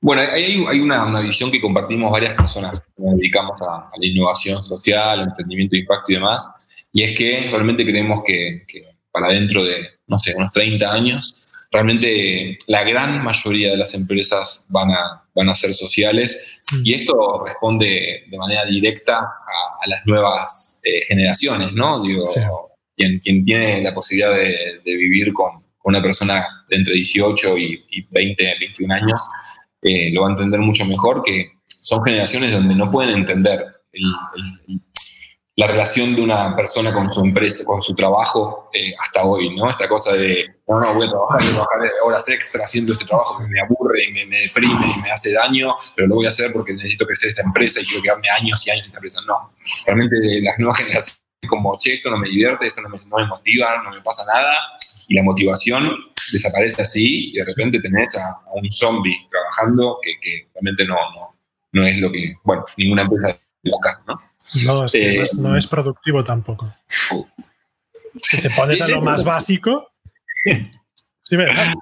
[0.00, 4.62] Bueno, hay, hay una, visión que compartimos varias personas que nos dedicamos a, la innovación
[4.64, 6.48] social, emprendimiento de impacto y demás,
[6.92, 8.82] y es que realmente creemos que, que
[9.12, 14.66] para dentro de, no sé, unos 30 años, realmente la gran mayoría de las empresas
[14.68, 16.80] van a, van a ser sociales mm.
[16.84, 22.02] y esto responde de manera directa a, las nuevas eh, generaciones, ¿no?
[22.02, 22.24] Digo,
[22.96, 28.56] quien, quien, tiene la posibilidad de, vivir con, una persona de entre 18 y, 20,
[28.60, 29.22] 21 años,
[29.82, 34.12] eh, lo va a entender mucho mejor que son generaciones donde no pueden entender el,
[35.60, 39.68] la relación de una persona con su empresa, con su trabajo eh, hasta hoy, ¿no?
[39.68, 43.04] Esta cosa de, no, no, voy a trabajar, voy a trabajar horas extra haciendo este
[43.04, 46.28] trabajo que me aburre y me, deprime y me hace daño, pero lo voy a
[46.28, 49.20] hacer porque necesito crecer esta empresa y quiero quedarme años y años en esta empresa.
[49.26, 49.52] No,
[49.84, 53.90] realmente las nuevas generaciones como, che, esto no me divierte, esto no me, motiva, no
[53.90, 54.56] me pasa nada,
[55.10, 55.90] y la motivación
[56.32, 61.36] desaparece así y de repente tenés a, un zombie trabajando que, que realmente no, no,
[61.72, 64.22] no es lo que, bueno, ninguna empresa busca, ¿no?
[64.66, 66.72] No, es que no, es, productivo tampoco.
[68.22, 69.90] Si te pones a lo más básico.
[71.22, 71.72] sí, ¿verdad?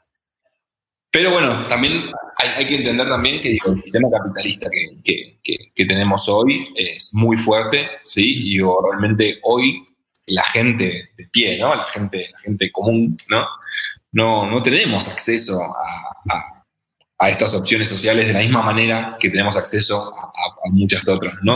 [1.11, 6.69] Pero bueno, también hay, que entender también que el sistema capitalista que, que, tenemos hoy
[6.77, 8.55] es muy fuerte, ¿sí?
[8.55, 9.88] Y realmente hoy
[10.29, 11.75] la gente de pie, ¿no?
[11.75, 13.47] La gente, la gente común, ¿no?
[14.13, 16.65] No, no tenemos acceso a,
[17.19, 21.55] a, estas opciones sociales de la misma manera que tenemos acceso a, muchas otras, ¿no?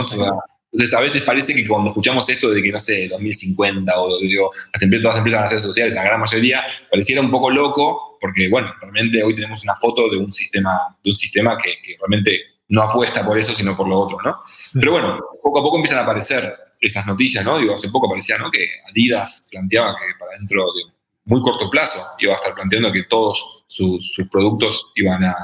[0.73, 4.49] Entonces, a veces parece que cuando escuchamos esto de que, no sé, 2050 o digo,
[4.73, 7.51] las empresas, todas las empresas van a ser sociales, la gran mayoría, pareciera un poco
[7.51, 11.77] loco, porque, bueno, realmente hoy tenemos una foto de un sistema, de un sistema que,
[11.99, 14.39] realmente no apuesta por eso, sino por lo otro, ¿no?
[14.73, 16.51] Pero bueno, poco a poco empiezan a aparecer
[16.85, 17.57] esas noticias, ¿no?
[17.57, 18.51] Digo, hace poco aparecía, ¿no?
[18.51, 20.93] Que Adidas planteaba que para dentro de
[21.25, 25.35] muy corto plazo iba a estar planteando que todos sus, productos iban a,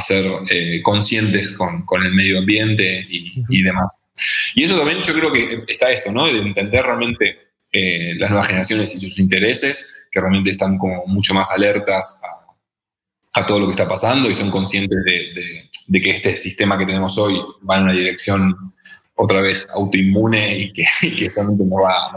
[0.00, 4.02] ser eh, conscientes con, con, el medio ambiente y, y demás.
[4.54, 6.26] Y eso también yo creo que está esto, ¿no?
[6.26, 11.34] De entender realmente eh, las nuevas generaciones y sus intereses, que realmente están como mucho
[11.34, 12.22] más alertas
[13.32, 17.16] a, todo lo que está pasando y son conscientes de, que este sistema que tenemos
[17.18, 18.74] hoy va en una dirección
[19.18, 20.84] otra vez autoinmune y que,
[21.34, 22.10] realmente nos va,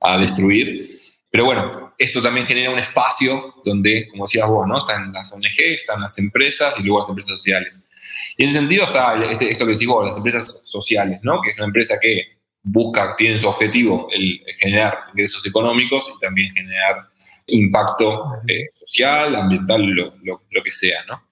[0.00, 1.00] a, destruir.
[1.30, 4.78] Pero bueno, esto también genera un espacio donde, como decías vos, ¿no?
[4.78, 7.88] Están las ONG, están las empresas y luego las empresas sociales.
[8.36, 11.40] Y en ese sentido está este, esto que decís las empresas sociales, ¿no?
[11.40, 16.52] que es una empresa que busca, tiene su objetivo el generar ingresos económicos y también
[16.54, 17.08] generar
[17.48, 21.04] impacto eh, social, ambiental, lo, lo, que sea.
[21.06, 21.22] ¿no?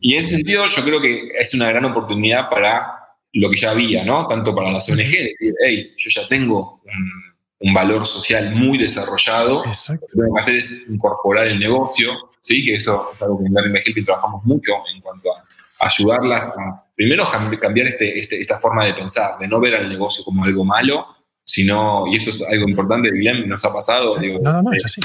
[0.00, 2.99] Y en ese sentido yo creo que es una gran oportunidad para
[3.32, 4.26] lo que ya había, ¿no?
[4.26, 6.82] tanto para las ONG, decir, hey, yo ya tengo
[7.60, 12.64] un, valor social muy desarrollado, lo que tengo que hacer es incorporar el negocio, ¿sí?
[12.64, 15.44] que eso es algo que en que trabajamos mucho en cuanto a
[15.86, 17.24] ayudarlas a, primero,
[17.60, 21.06] cambiar este, este, esta forma de pensar, de no ver al negocio como algo malo,
[21.44, 24.14] sino, y esto es algo importante, Guillermo, nos ha pasado.
[24.18, 25.00] digo, no, no, es así.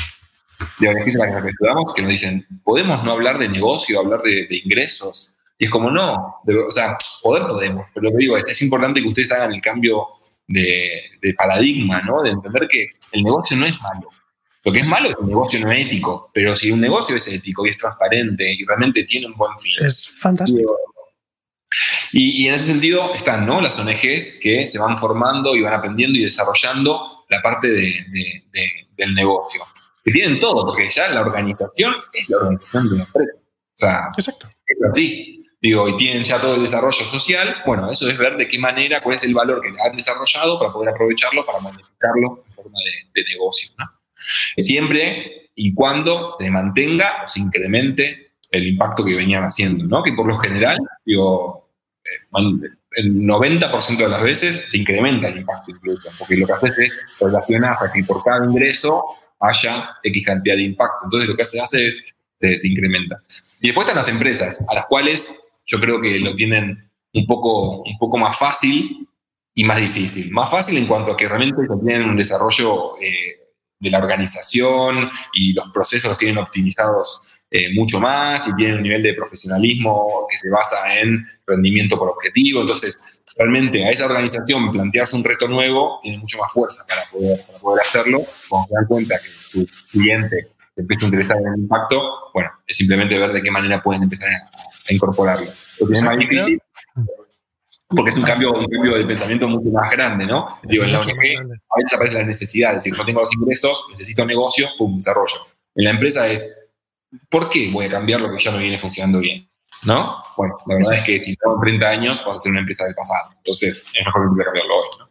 [0.80, 5.35] De que estudiamos, que nos dicen, podemos no hablar de negocio, hablar de, ingresos.
[5.58, 9.02] Y es como, no, o sea, poder podemos, pero lo que digo es, es importante
[9.02, 10.08] que ustedes hagan el cambio
[10.48, 12.22] de, de, paradigma, ¿no?
[12.22, 14.10] De entender que el negocio no es malo.
[14.64, 17.16] Lo que es malo es que un negocio no es ético, pero si un negocio
[17.16, 19.76] es ético y es transparente y realmente tiene un buen fin.
[19.80, 20.76] Es fantástico.
[22.12, 23.62] Y, en ese sentido están ¿no?
[23.62, 29.62] las ONGs que se van formando y van aprendiendo y desarrollando la parte del negocio.
[30.04, 33.32] Que tienen todo, porque ya la organización es la organización de una empresa.
[33.36, 34.48] O sea, Exacto.
[34.66, 35.45] es así.
[35.66, 37.56] Digo, y tienen ya todo el desarrollo social.
[37.66, 40.72] Bueno, eso es ver de qué manera, cuál es el valor que han desarrollado para
[40.72, 42.78] poder aprovecharlo, para modificarlo en forma
[43.16, 43.72] de, negocio.
[44.58, 50.04] Siempre y cuando se mantenga o se incremente el impacto que venían haciendo, ¿no?
[50.04, 51.72] Que por lo general, digo,
[52.04, 56.78] eh, el 90% de las veces se incrementa el impacto incluso, porque lo que haces
[56.78, 59.04] es relacionar a que por cada ingreso
[59.40, 61.06] haya X cantidad de impacto.
[61.06, 63.20] Entonces lo que se hace es se, se, incrementa.
[63.62, 67.82] Y después están las empresas, a las cuales yo creo que lo tienen un poco,
[67.82, 69.08] un poco más fácil
[69.54, 70.32] y más difícil.
[70.32, 73.46] Más fácil en cuanto a que realmente tienen un desarrollo eh,
[73.80, 78.84] de la organización y los procesos los tienen optimizados eh, mucho más y tienen un
[78.84, 82.62] nivel de profesionalismo que se basa en rendimiento por objetivo.
[82.62, 87.46] Entonces, realmente a esa organización plantearse un reto nuevo tiene mucho más fuerza para poder,
[87.62, 88.22] poder hacerlo.
[88.50, 92.78] Cuando se dan cuenta que su cliente empieza a interesar en el impacto, bueno, es
[92.78, 95.48] simplemente ver de qué manera pueden empezar a, incorporarlo.
[95.80, 96.60] Lo que es más difícil
[97.88, 100.48] porque es un cambio, un cambio de pensamiento mucho más grande, ¿no?
[100.64, 103.88] Digo, en la ONG a veces aparece la necesidad, es decir, no tengo los ingresos,
[103.92, 105.36] necesito negocio, pum, desarrollo.
[105.76, 106.68] En la empresa es,
[107.30, 109.48] ¿por qué voy a cambiar lo que ya no viene funcionando bien?
[109.84, 110.24] ¿No?
[110.36, 112.96] Bueno, la verdad es que si tengo 30 años, vas a ser una empresa del
[112.96, 113.32] pasado.
[113.38, 115.10] Entonces, es mejor a cambiarlo hoy, ¿no?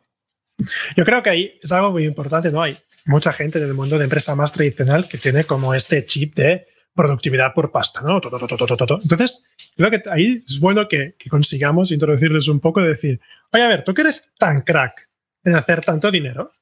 [0.97, 2.63] Yo creo que ahí es algo muy importante, ¿no?
[2.63, 6.67] Hay mucha gente del mundo de empresa más tradicional que tiene como este chip de
[6.95, 8.21] productividad por pasta, ¿no?
[8.23, 13.21] Entonces, creo que ahí es bueno que, consigamos introducirles un poco de decir,
[13.53, 15.09] oye, a ver, tú que eres tan crack
[15.43, 16.53] en hacer tanto dinero,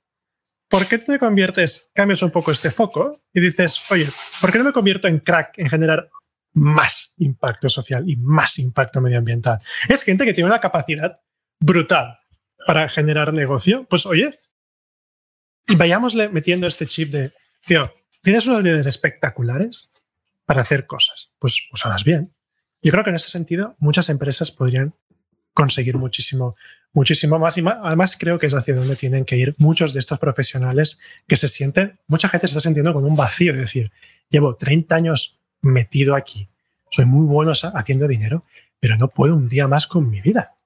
[0.69, 4.09] ¿por qué te conviertes, cambias un poco este foco y dices, oye,
[4.41, 6.11] ¿por qué no me convierto en crack en generar
[6.55, 9.59] más impacto social y más impacto medioambiental?
[9.89, 11.21] Es gente que tiene una capacidad
[11.61, 12.19] brutal
[12.67, 13.85] para generar negocio.
[13.89, 14.41] Pues oye,
[15.67, 17.33] y vayámosle metiendo este chip de,
[17.67, 19.93] tío, tienes unas habilidades espectaculares,
[20.53, 21.31] para hacer cosas.
[21.39, 22.35] Pues usadas bien.
[22.83, 24.95] Yo creo que en ese sentido muchas empresas podrían
[25.55, 26.57] conseguir muchísimo,
[26.93, 27.57] muchísimo más.
[27.59, 31.37] Y además creo que es hacia donde tienen que ir muchos de estos profesionales que
[31.37, 33.93] se sienten, mucha gente se está sintiendo con un vacío, es decir,
[34.29, 36.49] llevo 30 años metido aquí,
[36.91, 38.45] soy muy bueno haciendo dinero,
[38.81, 40.57] pero no puedo un día más con mi vida.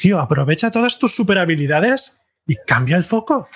[0.00, 3.48] Tío, aprovecha todas tus super habilidades y cambia el foco.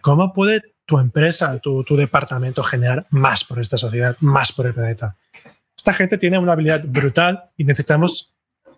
[0.00, 5.16] ¿Cómo puede tu empresa, tu, departamento generar más por esta sociedad, más por el planeta.
[5.76, 8.36] Esta gente tiene una habilidad brutal y necesitamos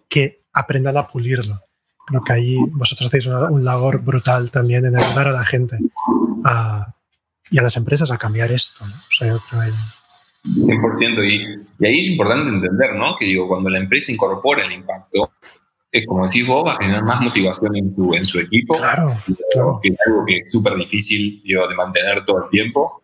[0.08, 1.60] que aprendan a pulirlo.
[2.06, 5.78] Creo que ahí vosotros hacéis un labor brutal también en ayudar a la gente
[7.50, 8.84] y a las empresas a cambiar esto.
[8.84, 9.62] O sea, yo creo
[10.44, 11.24] 100%.
[11.24, 13.14] Y, y, ahí es importante entender, ¿no?
[13.16, 15.30] Que digo, cuando la empresa incorpora el impacto,
[15.90, 19.16] es como decís vos, va a generar más motivación en, tu, en su equipo, claro,
[19.82, 23.02] que es algo que es súper difícil de mantener todo el tiempo.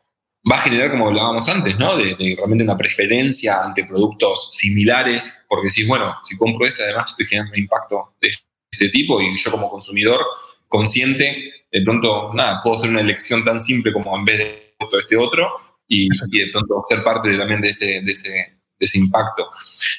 [0.51, 1.97] Va a generar, como hablábamos antes, ¿no?
[1.97, 7.25] De, realmente una preferencia ante productos similares, porque decís, bueno, si compro este, además estoy
[7.25, 8.31] generando un impacto de
[8.71, 10.21] este tipo y yo como consumidor
[10.69, 15.17] consciente, de pronto, nada, puedo hacer una elección tan simple como en vez de este
[15.17, 15.49] otro
[15.89, 18.54] y, y de pronto ser parte también de ese, de ese,
[18.85, 19.49] ese impacto.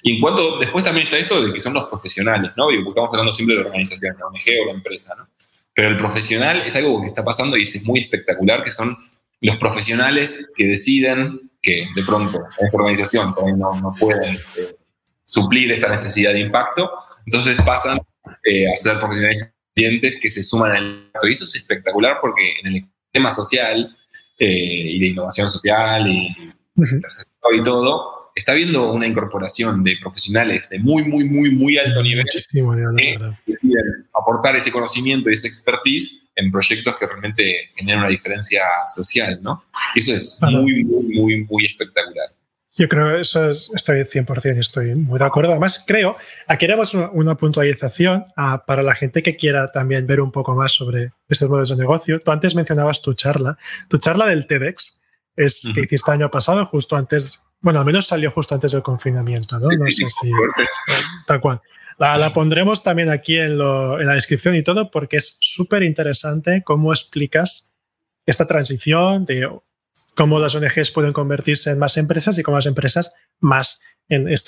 [0.03, 2.65] Y en cuanto, después también está esto de que son los profesionales, ¿no?
[2.65, 5.27] Porque estamos hablando siempre de organización, la ONG o la empresa, ¿no?
[5.73, 8.97] Pero el profesional es algo que está pasando y es muy espectacular, que son
[9.41, 14.75] los profesionales que deciden que de pronto esta organización no, no pueden eh,
[15.23, 16.89] suplir esta necesidad de impacto,
[17.25, 17.99] entonces pasan
[18.43, 21.27] eh, a ser profesionales clientes que se suman al impacto.
[21.27, 23.95] Y eso es espectacular porque en el tema social
[24.39, 26.35] eh, y de innovación social y,
[26.75, 32.25] y todo, está habiendo una incorporación de profesionales de muy, muy, muy, muy alto nivel
[32.25, 32.39] que
[33.47, 38.61] deciden aportar ese conocimiento y esa expertise en proyectos que realmente generan una diferencia
[38.93, 39.63] social, ¿no?
[39.95, 42.27] eso es muy, muy, muy, muy espectacular.
[42.77, 45.51] Yo creo eso es, estoy 100% estoy muy de acuerdo.
[45.51, 50.29] Además, creo, aquí haremos una, puntualización ah, para la gente que quiera también ver un
[50.29, 52.19] poco más sobre estos modelos de negocio.
[52.19, 55.01] Tú antes mencionabas tu charla, tu charla del TEDx,
[55.37, 59.59] es que hiciste año pasado, justo antes bueno, al menos salió justo antes del confinamiento,
[59.59, 59.67] ¿no?
[59.71, 60.29] No sé si.
[61.25, 61.59] Tal cual.
[61.97, 67.73] La, pondremos también aquí en, la descripción y todo, porque es súper interesante cómo explicas
[68.27, 69.49] esta transición de
[70.15, 73.81] cómo las ONGs pueden convertirse en más empresas y cómo las empresas más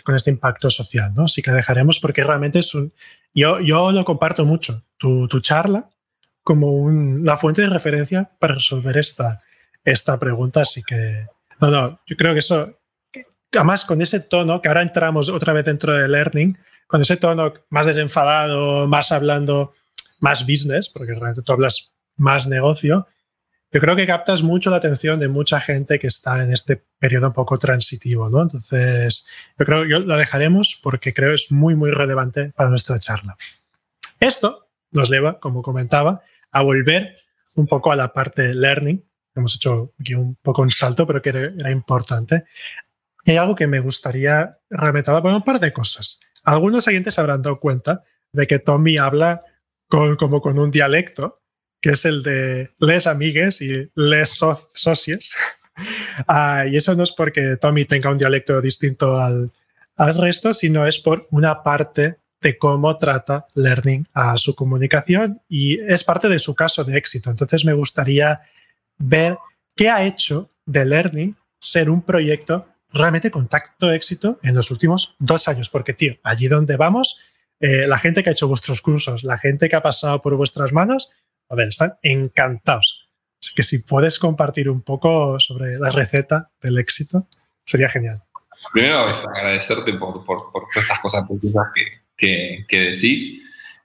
[0.04, 1.24] con este impacto social, ¿no?
[1.24, 2.94] Así que la dejaremos porque realmente es un...
[3.34, 5.90] Yo, yo lo comparto mucho, tu, charla,
[6.44, 9.42] como una fuente de referencia para resolver esta,
[9.84, 11.26] esta pregunta, así que...
[11.60, 12.78] No, no, yo creo que eso
[13.54, 16.58] además con ese tono, que ahora entramos otra vez dentro de learning,
[16.88, 19.74] con ese tono más desenfadado, más hablando,
[20.20, 23.08] más business, porque realmente tú hablas más negocio,
[23.70, 27.28] yo creo que captas mucho la atención de mucha gente que está en este periodo
[27.28, 28.44] un poco transitivo, ¿no?
[28.44, 29.28] Entonces,
[29.60, 33.36] yo creo que la dejaremos porque creo es muy, muy relevante para nuestra charla.
[34.22, 37.18] Esto nos lleva, como comentaba, a volver
[37.56, 39.04] un poco a la parte learning.
[39.36, 42.44] Hemos hecho aquí un poco un salto, pero que era importante,
[43.32, 46.20] hay algo que me gustaría realmente por un par de cosas.
[46.44, 49.44] Algunos oyentes se habrán dado cuenta de que Tommy habla
[49.88, 51.42] como con un dialecto,
[51.82, 54.40] que es el de les amigues y les
[54.74, 55.36] socies.
[56.28, 59.52] Ah, y eso no es porque Tommy tenga un dialecto distinto al,
[59.96, 65.80] al resto, sino es por una parte de cómo trata Learning a su comunicación y
[65.84, 67.30] es parte de su caso de éxito.
[67.30, 68.42] Entonces me gustaría
[68.98, 69.38] ver
[69.76, 75.16] qué ha hecho de Learning ser un proyecto realmente contacto de éxito en los últimos
[75.20, 77.20] dos años, porque, tío, allí donde vamos,
[77.60, 80.74] eh, la gente que ha hecho vuestros cursos, la gente que ha pasado por vuestras
[80.74, 81.14] manos,
[81.50, 83.08] a ver, están encantados
[83.42, 87.28] Así que si puedes compartir un poco sobre la receta del éxito,
[87.64, 88.24] sería genial.
[88.74, 91.24] Primero es agradecerte por, por, por todas estas cosas
[92.18, 93.44] que, que, decís.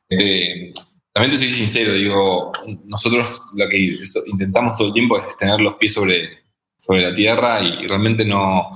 [0.08, 0.72] Eh,
[1.12, 2.52] también te soy sincero, digo,
[2.86, 6.38] nosotros lo que intentamos todo el tiempo es tener los pies sobre,
[6.74, 8.70] sobre la tierra y realmente no,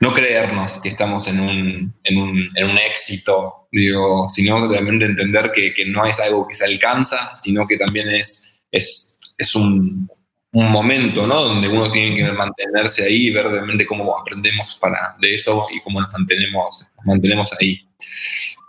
[0.00, 5.50] no creernos que estamos en un, en un, en un éxito, digo, sino realmente entender
[5.52, 10.08] que, que, no es algo que se alcanza, sino que también es, es, es un,
[10.52, 11.42] un, momento, ¿no?
[11.42, 15.80] Donde uno tiene que mantenerse ahí y ver realmente cómo aprendemos para, de eso y
[15.80, 17.88] cómo nos mantenemos, mantenemos ahí.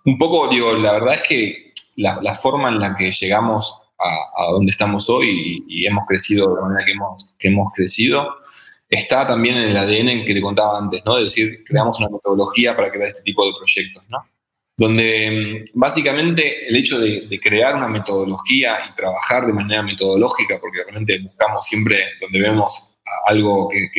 [0.06, 4.52] Un poco, digo, la verdad es que la, la forma en la que llegamos a,
[4.52, 8.34] donde estamos hoy y, y, hemos crecido de la manera que hemos, que hemos crecido,
[8.90, 11.18] está también en el ADN que te contaba antes, ¿no?
[11.18, 14.26] Es decir, creamos una metodología para crear este tipo de proyectos, ¿no?
[14.76, 20.84] Donde mm, básicamente el hecho de, crear una metodología y trabajar de manera metodológica, porque
[20.84, 22.94] realmente buscamos siempre, donde vemos
[23.28, 23.90] algo que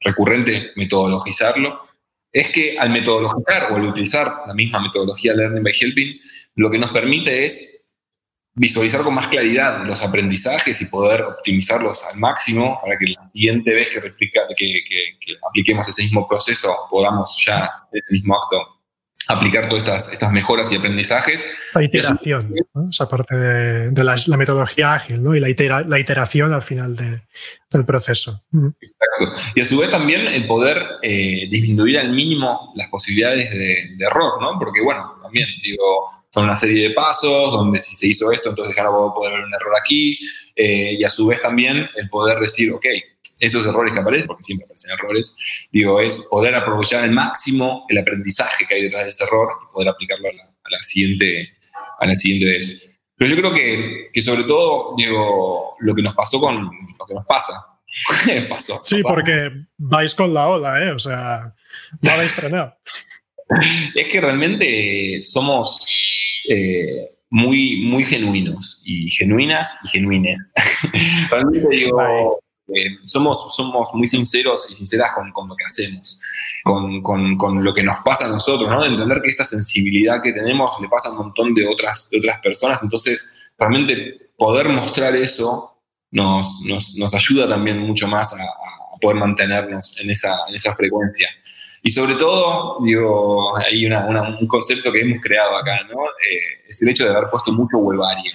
[0.00, 1.80] recurrente, metodologizarlo,
[2.32, 6.20] es que al metodologizar o al utilizar la misma metodología Learning by Helping,
[6.56, 7.83] lo que nos permite es
[8.54, 13.74] visualizar con más claridad los aprendizajes y poder optimizarlos al máximo para que la siguiente
[13.74, 18.74] vez que, replica, que, que, apliquemos ese mismo proceso podamos ya, en el mismo acto,
[19.26, 21.46] aplicar todas estas, estas mejoras y aprendizajes.
[21.74, 22.90] La iteración, ¿no?
[22.90, 25.34] esa parte de, de la, la, metodología ágil ¿no?
[25.34, 27.22] y la, itera, la iteración al final de,
[27.70, 28.44] del proceso.
[28.52, 29.50] Exacto.
[29.54, 34.04] Y a su vez también el poder eh, disminuir al mínimo las posibilidades de, de
[34.04, 34.58] error, ¿no?
[34.58, 38.74] Porque bueno, también digo, son una serie de pasos donde si se hizo esto, entonces
[38.82, 40.18] no voy a poder ver un error aquí.
[40.56, 42.84] Eh, y a su vez también el poder decir, ok,
[43.38, 45.36] esos errores que aparecen, porque siempre aparecen errores,
[45.70, 49.72] digo, es poder aprovechar al máximo el aprendizaje que hay detrás de ese error y
[49.72, 51.50] poder aplicarlo a la, a la siguiente,
[52.00, 52.98] a la siguiente vez.
[53.16, 57.14] Pero yo creo que, que, sobre todo, digo, lo que nos pasó con lo que
[57.14, 57.64] nos pasa.
[58.48, 60.90] pasó, sí, porque vais con la ola, ¿eh?
[60.90, 61.54] O sea,
[62.00, 62.76] no habéis frenado.
[63.94, 65.86] es que realmente somos
[66.48, 70.52] eh, muy, muy genuinos y genuinas y genuines.
[71.30, 76.20] Realmente digo, eh, somos, somos muy sinceros y sinceras con, con lo que hacemos,
[76.62, 78.82] con, con, con, lo que nos pasa a nosotros, ¿no?
[78.82, 82.18] De entender que esta sensibilidad que tenemos le pasa a un montón de otras, de
[82.18, 85.78] otras personas, entonces realmente poder mostrar eso
[86.10, 90.74] nos, nos, nos ayuda también mucho más a, a poder mantenernos en esa, en esa
[90.74, 91.28] frecuencia.
[91.86, 96.00] Y sobre todo, digo, hay una, una, un concepto que hemos creado acá, ¿no?
[96.02, 98.32] Eh, es el hecho de haber puesto mucho huevarie.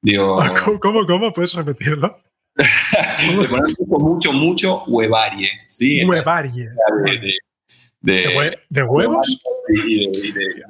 [0.00, 1.32] Digo, ¿Cómo, cómo, cómo?
[1.32, 2.20] ¿Puedes repetirlo?
[2.54, 6.04] de poner mucho, mucho huevarie, ¿sí?
[6.04, 6.68] Huevarie.
[7.02, 7.18] De, de,
[8.00, 9.42] de, ¿De, hue ¿De huevos?
[9.88, 10.08] Y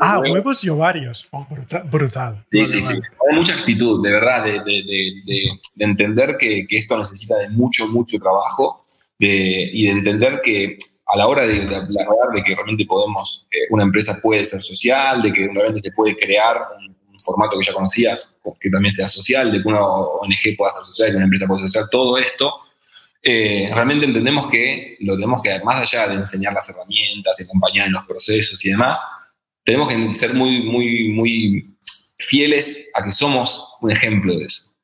[0.00, 0.32] ah, huevos.
[0.32, 1.28] huevos y ovarios.
[1.30, 1.82] Oh, brutal.
[1.90, 2.44] brutal.
[2.50, 2.94] Sí, vale, sí, vale.
[2.94, 3.02] sí.
[3.28, 5.48] Hay mucha actitud, de verdad, de,
[5.78, 8.82] entender que, que, esto necesita de mucho, mucho trabajo
[9.18, 10.78] y de entender que
[11.14, 14.62] a la hora de, de hablar de que realmente podemos, eh, una empresa puede ser
[14.62, 18.92] social, de que realmente se puede crear un, un, formato que ya conocías, que también
[18.92, 21.88] sea social, de que una ONG pueda ser social, que una empresa pueda ser social,
[21.90, 22.52] todo esto,
[23.22, 27.94] eh, realmente entendemos que lo tenemos que, más allá de enseñar las herramientas, acompañar en
[27.94, 29.00] los procesos y demás,
[29.64, 31.76] tenemos que ser muy, muy, muy
[32.18, 34.74] fieles a que somos un ejemplo de eso.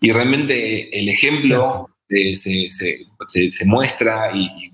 [0.00, 4.70] Y realmente el ejemplo eh, se, se, se, se, muestra y, y,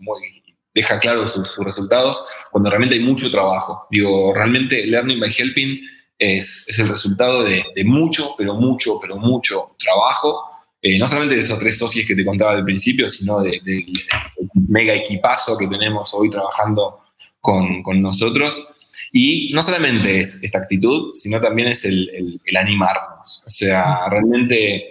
[0.74, 3.86] deja claro sus, resultados cuando realmente hay mucho trabajo.
[3.90, 5.80] Digo, realmente Learning by Helping
[6.18, 10.44] es, es el resultado de, mucho, pero mucho, pero mucho trabajo.
[10.80, 13.72] Eh, no solamente de esos tres socios que te contaba al principio, sino del de,
[13.72, 13.86] de
[14.68, 17.00] mega equipazo que tenemos hoy trabajando
[17.40, 18.68] con, con, nosotros.
[19.12, 23.44] Y no solamente es esta actitud, sino también es el, el animarnos.
[23.46, 24.90] O sea, realmente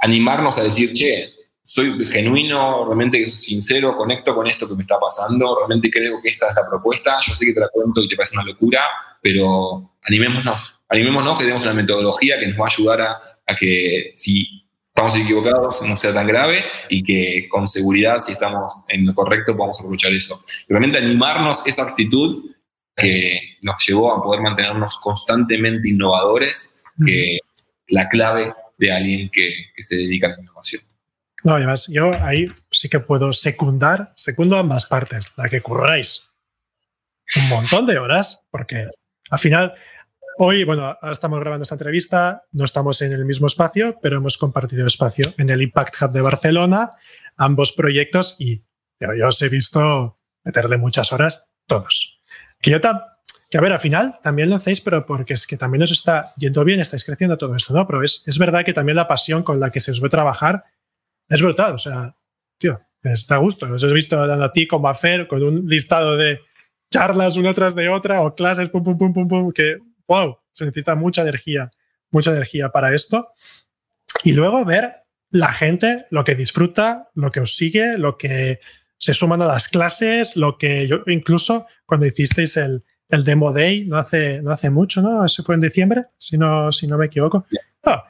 [0.00, 1.32] animarnos a decir, che,
[1.72, 6.48] soy genuino, realmente sincero, conecto con esto que me está pasando, realmente creo que esta
[6.48, 8.80] es la propuesta, yo sé que te la cuento y te parece una locura,
[9.22, 14.10] pero animémonos, animémonos que tenemos una metodología que nos va a ayudar a, a que
[14.16, 19.14] si estamos equivocados no sea tan grave y que con seguridad, si estamos en lo
[19.14, 20.42] correcto, podamos aprovechar eso.
[20.68, 22.50] Realmente animarnos esa actitud
[22.96, 27.40] que nos llevó a poder mantenernos constantemente innovadores, que es
[27.86, 30.82] la clave de alguien que, que se dedica a la innovación.
[31.44, 36.30] No, además, yo ahí sí que puedo secundar, secundo ambas partes, la que curráis
[37.36, 38.88] un montón de horas, porque
[39.30, 39.72] al final,
[40.38, 44.36] hoy, bueno, ahora estamos grabando esta entrevista, no estamos en el mismo espacio, pero hemos
[44.36, 46.90] compartido espacio en el Impact Hub de Barcelona,
[47.36, 48.64] ambos proyectos, y
[48.98, 52.20] yo, yo os he visto meterle muchas horas, todos.
[52.60, 52.80] Que yo
[53.50, 56.32] que a ver, al final también lo hacéis, pero porque es que también os está
[56.36, 57.84] yendo bien, estáis creciendo todo esto, ¿no?
[57.84, 60.64] Pero es, es verdad que también la pasión con la que se os ve trabajar
[61.30, 61.74] es brutal.
[61.74, 62.14] O sea,
[62.58, 63.66] tío, está a gusto.
[63.72, 66.40] Os he visto dando a ti como a Fer con un listado de
[66.90, 69.78] charlas una tras de otra o clases, pum, pum, pum, pum, pum, que,
[70.08, 71.70] wow, se necesita mucha energía,
[72.10, 73.32] mucha energía para esto.
[74.24, 78.58] Y luego ver la gente, lo que disfruta, lo que os sigue, lo que
[78.98, 83.86] se suman a las clases, lo que yo incluso cuando hicisteis el, el Demo Day,
[83.86, 85.24] no hace, no hace mucho, ¿no?
[85.24, 87.46] Ese fue en diciembre, si no, si no me equivoco.
[87.84, 88.09] Ah,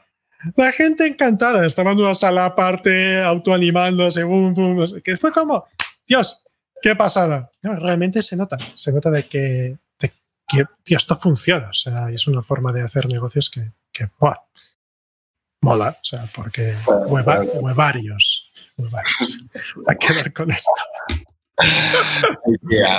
[0.57, 5.67] la gente encantada, estaba en una sala aparte, autoanimándose, boom, boom, que fue como,
[6.07, 6.47] Dios,
[6.81, 7.51] qué pasada.
[7.63, 10.13] realmente se nota, se nota de que, de
[10.49, 14.09] que tío, esto funciona, o sea, es una forma de hacer negocios que, que
[15.63, 16.75] mola, o sea, porque
[17.07, 19.45] huevarios, huevarios.
[19.87, 20.71] A quedar con esto.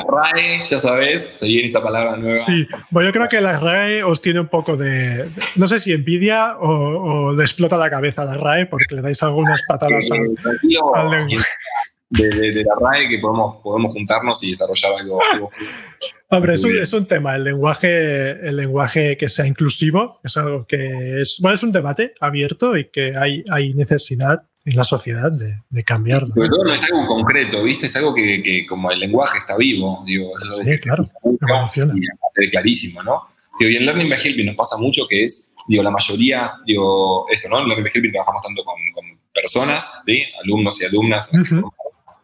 [0.07, 2.38] RAE, ya sabes, seguir esta palabra nueva.
[2.38, 5.93] Sí, bueno, yo creo que la RAE os tiene un poco de, no sé si
[5.93, 10.36] envidia o, le explota la cabeza a la RAE porque le dais algunas patadas al,
[10.95, 11.45] al lenguaje
[12.12, 15.20] de, la RAE que podemos, podemos juntarnos y desarrollar algo.
[16.30, 20.66] Hombre, es un, es un, tema, el lenguaje, el lenguaje que sea inclusivo, es algo
[20.66, 25.32] que es, bueno, es un debate abierto y que hay, hay necesidad en la sociedad
[25.32, 26.34] de, de cambiarlo.
[26.36, 27.88] Pero todo no es algo concreto, ¿viste?
[27.88, 30.32] Es algo que, que como el lenguaje está vivo, digo,
[30.64, 31.09] sí, claro,
[32.36, 33.24] es clarísimo, ¿no?
[33.59, 37.26] Digo, y en Learning by Helping nos pasa mucho que es, digo, la mayoría, digo,
[37.30, 37.59] esto, ¿no?
[37.59, 40.24] En Learning by Helping trabajamos tanto con, con personas, ¿sí?
[40.43, 41.30] Alumnos y alumnas,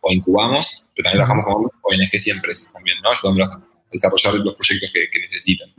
[0.01, 3.11] o incubamos, pero también trabajamos con ONGs y empresas también, ¿no?
[3.11, 3.61] ayudándolas a
[3.91, 5.69] desarrollar los proyectos que, necesitan.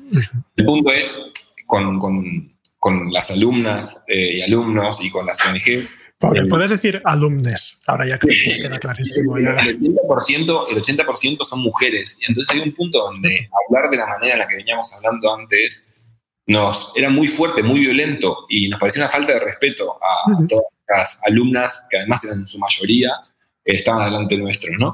[0.57, 5.89] El punto es, con, con, con las alumnas eh, y alumnos y con las ONG,
[6.19, 9.37] Pablo, puedes decir alumnes, ahora ya queda clarísimo.
[9.37, 11.05] El, 80%, el 80
[11.45, 14.57] son mujeres, y entonces hay un punto donde hablar de la manera en la que
[14.57, 15.95] veníamos hablando antes
[16.47, 20.47] nos era muy fuerte, muy violento, y nos parecía una falta de respeto a, a
[20.47, 23.13] todas las alumnas, que además eran en su mayoría
[23.75, 24.93] estaban delante nuestro, ¿no?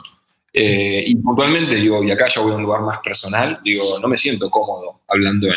[0.52, 4.08] Eh, y puntualmente, digo, y acá yo voy a un lugar más personal, digo, no
[4.08, 5.54] me siento cómodo hablando en,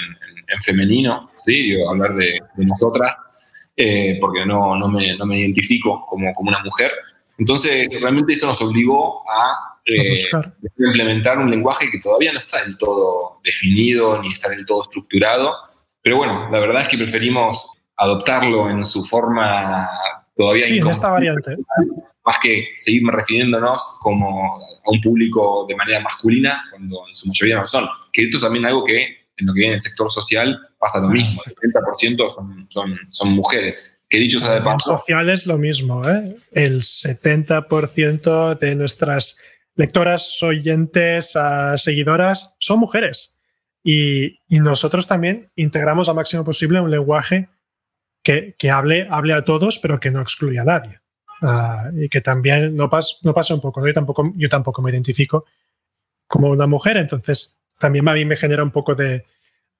[0.63, 1.53] femenino, ¿sí?
[1.53, 3.36] Digo, hablar de, nosotras,
[3.77, 6.91] eh, porque no, no, me, no, me, identifico como, como una mujer.
[7.37, 10.25] Entonces, realmente esto nos obligó a eh,
[10.79, 15.53] implementar un lenguaje que todavía no está del todo definido ni está del todo estructurado,
[16.01, 19.87] pero bueno, la verdad es que preferimos adoptarlo en su forma
[20.35, 21.55] todavía sí, en esta variante
[22.27, 27.55] más que seguirme refiriéndonos como a un público de manera masculina, cuando en su mayoría
[27.55, 27.87] no lo son.
[28.11, 30.99] Que esto es también algo que en lo que viene en el sector social pasa
[30.99, 31.41] lo mismo.
[31.61, 33.97] El 70% son, son, son mujeres.
[34.09, 34.97] Que dicho sea de paso.
[34.97, 36.07] social es lo mismo.
[36.07, 36.37] ¿eh?
[36.51, 39.37] El 70% de nuestras
[39.75, 41.37] lectoras, oyentes,
[41.75, 43.39] seguidoras son mujeres.
[43.83, 47.47] Y, y, nosotros también integramos al máximo posible un lenguaje
[48.21, 50.99] que, que hable, hable a todos, pero que no excluya a nadie.
[51.41, 52.89] Ah, y que también no,
[53.21, 55.45] no pasa un poco, yo tampoco, yo tampoco me identifico
[56.27, 59.25] como una mujer, entonces también a mí me genera un poco de,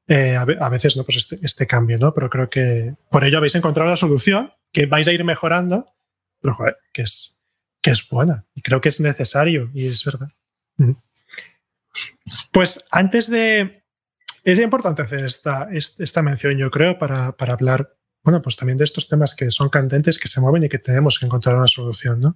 [0.08, 1.04] eh, a veces, ¿no?
[1.04, 2.14] Pues este, este, cambio, ¿no?
[2.14, 5.94] Pero creo que por ello habéis encontrado la solución, que vais a ir mejorando,
[6.42, 7.42] pero joder, que es,
[7.82, 10.30] que es buena y creo que es necesario y es verdad.
[12.52, 13.84] Pues antes de...
[14.44, 18.84] Es importante hacer esta, esta mención, yo creo, para, para hablar bueno, pues también de
[18.84, 22.20] estos temas que son candentes, que se mueven y que tenemos que encontrar una solución,
[22.20, 22.36] ¿no?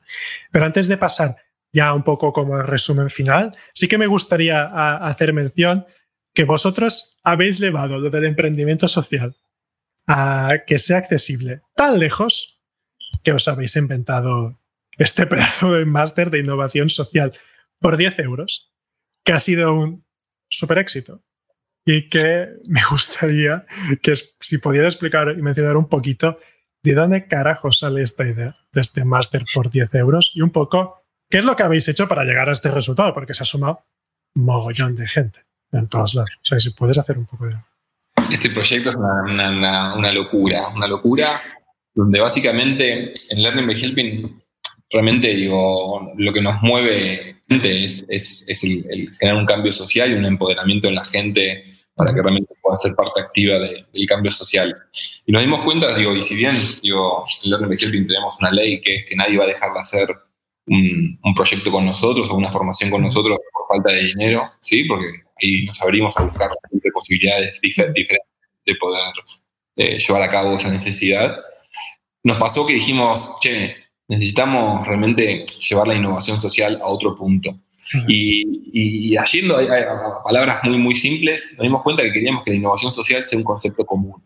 [0.49, 1.35] Pero antes de pasar
[1.73, 4.63] ya un poco como resumen final, sí que me gustaría
[4.97, 5.85] hacer mención
[6.33, 9.35] que vosotros habéis llevado lo del emprendimiento social
[10.07, 12.61] a que sea accesible tan lejos
[13.23, 14.59] que os habéis inventado
[14.97, 17.33] este pedazo de máster de innovación social
[17.79, 18.71] por 10 euros,
[19.23, 20.05] que ha sido un
[20.49, 21.23] super éxito
[21.85, 23.65] y que me gustaría
[24.01, 26.39] que si pudiera explicar y mencionar un poquito
[26.83, 31.00] de dónde carajo sale esta idea de este máster por 10 euros y un poco
[31.31, 33.83] qué es lo que habéis hecho para llegar a este resultado, porque se ha sumado
[34.35, 35.39] mogollón de gente
[35.71, 36.29] en todos lados.
[36.35, 37.55] O sea, si puedes hacer un poco de...
[38.29, 41.27] Este proyecto es una, locura, una locura
[41.93, 44.41] donde básicamente en Learning by Helping
[44.91, 48.05] realmente digo, lo que nos mueve es,
[48.63, 51.63] el, generar un cambio social y un empoderamiento en la gente
[51.95, 54.75] para que realmente pueda ser parte activa del cambio social.
[55.25, 58.81] Y nos dimos cuenta, digo, y si bien digo, en Learning Helping tenemos una ley
[58.81, 60.09] que es que nadie va a dejar de hacer
[60.67, 64.85] un, un, proyecto con nosotros o una formación con nosotros por falta de dinero, ¿sí?
[64.85, 65.07] porque
[65.41, 66.49] ahí nos abrimos a buscar
[66.93, 68.17] posibilidades diferentes
[68.65, 69.13] de poder
[69.75, 71.35] eh, llevar a cabo esa necesidad.
[72.23, 73.75] Nos pasó que dijimos, che,
[74.07, 77.57] necesitamos realmente llevar la innovación social a otro punto.
[78.07, 79.57] Y, y, haciendo
[80.23, 83.43] palabras muy, muy simples, nos dimos cuenta que queríamos que la innovación social sea un
[83.43, 84.23] concepto común,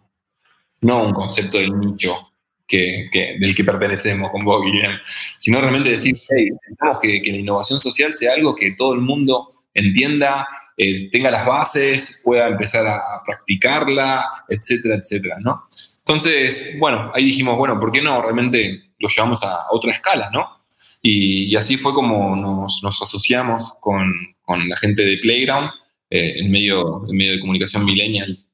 [0.81, 2.31] no un concepto del nicho.
[2.67, 3.09] Que,
[3.39, 4.97] del que pertenecemos con vos, Guillermo,
[5.37, 9.49] sino realmente decir, hey, necesitamos que, la innovación social sea algo que todo el mundo
[9.73, 10.47] entienda,
[10.77, 15.63] eh, tenga las bases, pueda empezar a, practicarla, etcétera, etcétera, ¿no?
[15.99, 20.63] Entonces, bueno, ahí dijimos, bueno, ¿por qué no realmente lo llevamos a, otra escala, ¿no?
[21.01, 24.11] Y, así fue como nos, asociamos con,
[24.47, 25.69] la gente de Playground,
[26.09, 28.45] eh, en, medio, en medio de comunicación millennial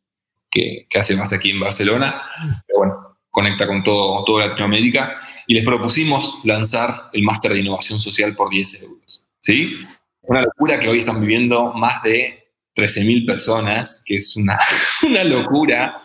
[0.49, 2.22] que, hace más aquí en Barcelona.
[2.68, 5.17] Pero bueno, conecta con todo, toda Latinoamérica.
[5.47, 9.25] Y les propusimos lanzar el máster de innovación social por 10 euros.
[9.39, 9.75] ¿Sí?
[10.21, 14.59] Una locura que hoy están viviendo más de 13.000 personas, que es una,
[15.03, 15.95] una locura.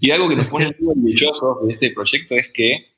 [0.00, 2.94] Y algo que nos pone muy orgullosos de este proyecto es que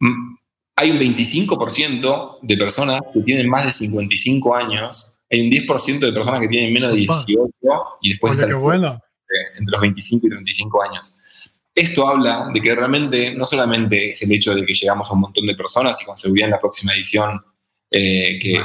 [0.00, 0.36] mm,
[0.76, 6.12] hay un 25% de personas que tienen más de 55 años, hay un 10% de
[6.12, 7.38] personas que tienen menos de 18
[8.02, 9.00] y después está bueno.
[9.56, 11.16] entre los 25 y 35 años.
[11.74, 15.20] Esto habla de que realmente no solamente es el hecho de que llegamos a un
[15.20, 17.42] montón de personas y con seguridad en la próxima edición
[17.90, 18.60] eh, que,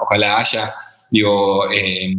[0.00, 0.74] ojalá, haya,
[1.10, 2.14] digo, eh,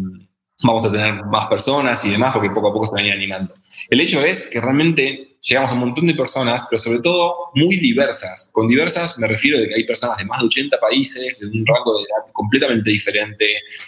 [0.64, 3.54] vamos a tener más personas y demás porque poco a poco se van animando.
[3.90, 7.78] El hecho es que realmente llegamos a un montón de personas, pero sobre todo muy
[7.78, 8.50] diversas.
[8.52, 11.66] Con diversas me refiero a que hay personas de más de 80 países, de un
[11.66, 13.46] rango de edad completamente diferente,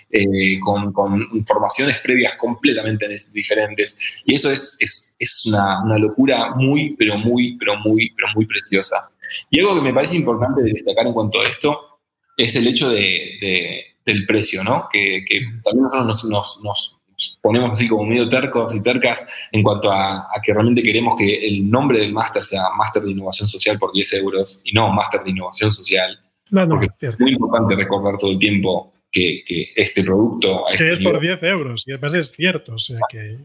[0.10, 4.22] eh, con, con, formaciones previas completamente diferentes.
[4.26, 8.46] Y eso es, es, es una, una, locura muy, pero muy, pero muy, pero muy
[8.46, 9.12] preciosa.
[9.50, 12.00] Y algo que me parece importante de destacar en cuanto a esto
[12.38, 14.88] es el hecho de, del precio, ¿no?
[14.92, 15.24] Que,
[15.64, 16.99] también nosotros nos, nos,
[17.42, 21.70] ponemos así como medio tercos y tercas en cuanto a, que realmente queremos que el
[21.70, 25.32] nombre del máster sea Máster de Innovación Social por 10 euros y no Máster de
[25.32, 26.20] Innovación Social.
[26.52, 29.44] No, no, porque es muy importante recordar todo el tiempo que,
[29.76, 30.68] este producto...
[30.68, 33.38] A este es por 10 euros y además es cierto, o sea que...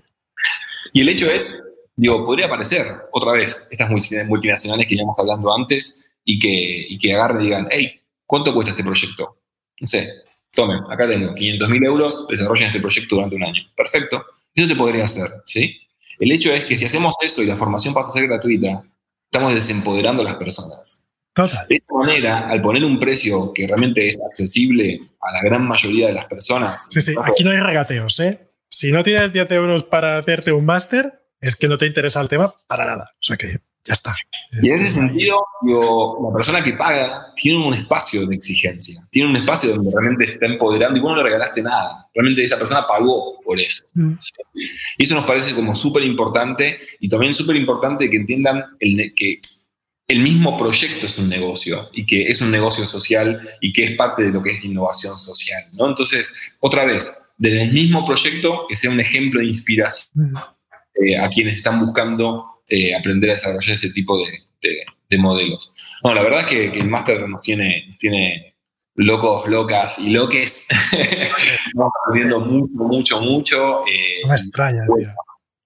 [0.93, 1.63] Y el hecho es,
[1.97, 7.15] digo, podría aparecer otra vez estas multinacionales que íbamos hablando antes y que, y que
[7.15, 9.39] agarren y digan, hey, ¿Cuánto cuesta este proyecto?
[9.81, 10.09] No sé,
[10.55, 13.63] tomen, acá tengo 500 mil euros, desarrollen este proyecto durante un año.
[13.77, 14.25] Perfecto.
[14.55, 15.81] Eso se podría hacer, ¿sí?
[16.19, 18.85] El hecho es que si hacemos eso y la formación pasa a ser gratuita,
[19.25, 21.05] estamos desempoderando a las personas.
[21.35, 21.67] Total.
[21.69, 26.07] De esta manera, al poner un precio que realmente es accesible a la gran mayoría
[26.07, 26.87] de las personas.
[26.91, 28.53] Sí, sí, aquí no hay regateos, ¿eh?
[28.69, 32.29] Si no tienes 10 euros para hacerte un máster, es que no te interesa el
[32.29, 33.11] tema para nada.
[33.15, 34.15] O sea que ya está.
[34.63, 39.37] Y en ese sentido, la persona que paga tiene un espacio de exigencia, tiene un
[39.37, 42.09] espacio donde realmente se está empoderando y vos no le regalaste nada.
[42.15, 43.85] Realmente esa persona pagó por eso.
[43.95, 44.15] Mm.
[44.99, 49.41] Y eso nos parece como súper importante y también súper importante que entiendan el, que
[50.09, 53.97] el mismo proyecto es un negocio y que es un negocio social y que es
[53.97, 55.63] parte de lo que es innovación social.
[55.73, 55.89] ¿no?
[55.89, 60.37] Entonces, otra vez, del mismo proyecto que sea un ejemplo de inspiración mm.
[61.05, 65.73] eh, a quienes están buscando eh, aprender a desarrollar ese tipo de, modelos.
[66.03, 68.57] No, la verdad es que, el máster nos tiene, tiene
[68.97, 70.67] locos, locas y loques.
[70.93, 73.87] Estamos aprendiendo mucho, mucho, mucho.
[73.87, 75.13] Eh, me extraña, tío.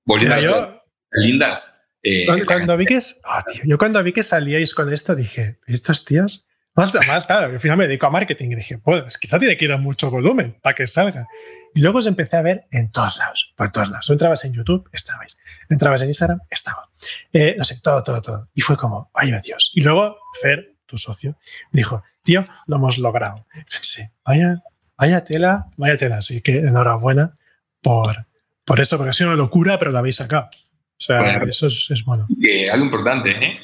[0.05, 0.82] Volviendo a yo,
[1.12, 1.80] lindas.
[2.03, 6.47] Eh, cuando, vi que, ah, yo cuando vi que salíais con esto dije, ¿estos tíos?
[6.79, 9.64] Más, más claro, al final me dedico a marketing y dije, pues quizá tiene que
[9.64, 11.26] ir a mucho volumen para que salga.
[11.74, 14.09] Y luego os empecé a ver en todos lados, por todos lados.
[14.09, 15.37] entrabas en YouTube, estabais.
[15.68, 16.89] Entrabas en Instagram, estaba.
[17.33, 18.49] Eh, no sé, todo, todo, todo.
[18.55, 19.72] Y fue como, ay, Dios.
[19.74, 21.37] Y luego Fer, tu socio,
[21.72, 23.45] dijo, tío, lo hemos logrado.
[23.72, 24.62] pensé, vaya,
[24.97, 26.18] vaya tela, vaya tela.
[26.18, 27.37] Así que enhorabuena
[27.83, 28.29] por,
[28.64, 30.45] por eso, porque ha sido una locura, pero la habéis sacado.
[30.47, 32.29] O sea, eso es, es bueno.
[32.70, 33.59] algo importante, ¿eh?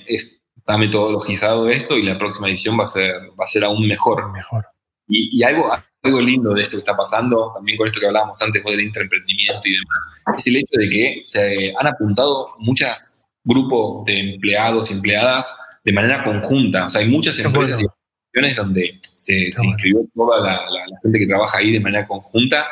[0.64, 4.32] Está metodologizado esto y la próxima edición va a ser, va a ser aún mejor.
[4.32, 4.64] Mejor.
[5.06, 5.70] Y, y algo,
[6.02, 9.60] algo lindo de esto que está pasando, también con esto que hablábamos antes del intraemprendimiento
[9.68, 14.94] y demás, es el hecho de que se han apuntado muchos grupos de empleados y
[14.94, 16.86] empleadas de manera conjunta.
[16.86, 20.64] O sea, hay muchas empresas y organizaciones donde se, inscribió toda la,
[21.02, 22.66] gente que trabaja ahí de manera conjunta,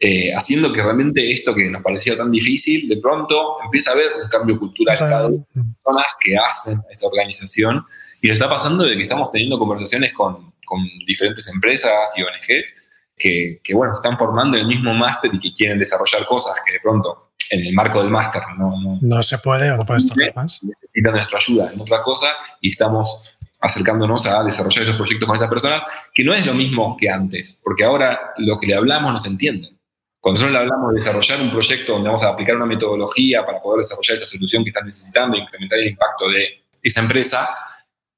[0.00, 4.08] eh, haciendo que realmente esto que nos parecía tan difícil, de pronto empieza a haber
[4.22, 7.84] un cambio cultural cada una de las personas que hacen esta organización.
[8.22, 12.84] Y nos está pasando de que estamos teniendo conversaciones con con diferentes empresas y ONGs
[13.18, 16.80] que, que, bueno, están formando el mismo máster y que quieren desarrollar cosas que de
[16.80, 20.32] pronto en el marco del máster no, no, no se puede o no puedes tocar
[20.36, 20.62] más.
[20.62, 22.28] Necesitan nuestra ayuda en otra cosa
[22.60, 25.82] y estamos acercándonos a desarrollar esos proyectos con esas personas,
[26.14, 29.76] que no es lo mismo que antes, porque ahora lo que le hablamos nos entienden.
[30.20, 33.78] Cuando nosotros hablamos de desarrollar un proyecto donde vamos a aplicar una metodología para poder
[33.78, 37.48] desarrollar esa solución que están necesitando e incrementar el impacto de esa empresa,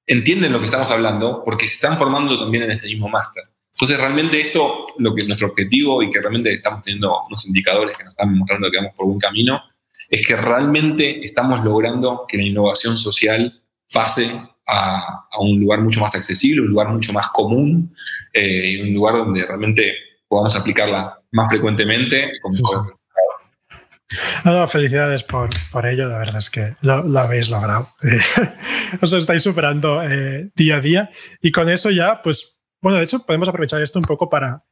[0.05, 3.45] entienden lo que estamos hablando porque se están formando también en este mismo máster.
[3.73, 7.97] Entonces, realmente esto, lo que es nuestro objetivo y que realmente estamos teniendo unos indicadores
[7.97, 9.63] que nos están mostrando que vamos por buen camino,
[10.09, 14.31] es que realmente estamos logrando que la innovación social pase
[14.67, 17.95] a, un lugar mucho más accesible, un lugar mucho más común,
[18.33, 19.95] eh, un lugar donde realmente
[20.33, 22.33] podamos aplicarla más frecuentemente.
[24.67, 27.91] felicidades por, por, ello, la verdad es que lo, habéis logrado.
[29.03, 31.11] Os estáis superando eh, día a día
[31.43, 34.65] y con eso ya, pues, bueno, de hecho podemos aprovechar esto un poco para,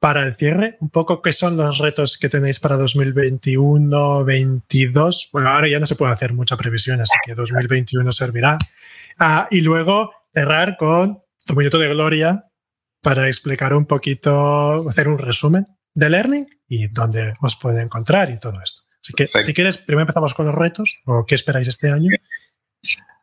[0.00, 5.28] para el cierre, un poco qué son los retos que tenéis para 2021, 2022.
[5.32, 8.58] Bueno, ahora ya no se puede hacer mucha previsión, así que 2021 servirá.
[9.20, 12.46] Ah, y luego cerrar con tu minuto de gloria
[13.02, 18.38] para explicar un poquito, hacer un resumen de Learning y dónde os puede encontrar y
[18.38, 18.82] todo esto.
[19.00, 22.10] Así que, si quieres, primero empezamos con los retos o qué esperáis este año.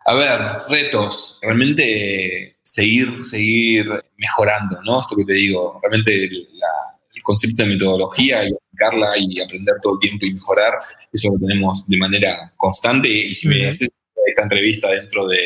[0.05, 1.39] A ver, retos.
[1.41, 3.85] Realmente seguir, seguir
[4.17, 5.01] mejorando, ¿no?
[5.01, 9.99] Esto que te digo, realmente el concepto de metodología y aplicarla y aprender todo el
[9.99, 10.73] tiempo y mejorar,
[11.11, 13.07] eso lo tenemos de manera constante.
[13.07, 13.89] Y si me haces
[14.25, 15.45] esta entrevista dentro de,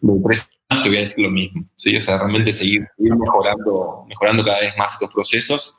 [0.00, 0.48] de tres
[0.80, 1.64] te voy a decir lo mismo.
[1.74, 1.96] ¿sí?
[1.96, 5.78] O sea, realmente seguir, mejorando, mejorando cada vez más estos procesos,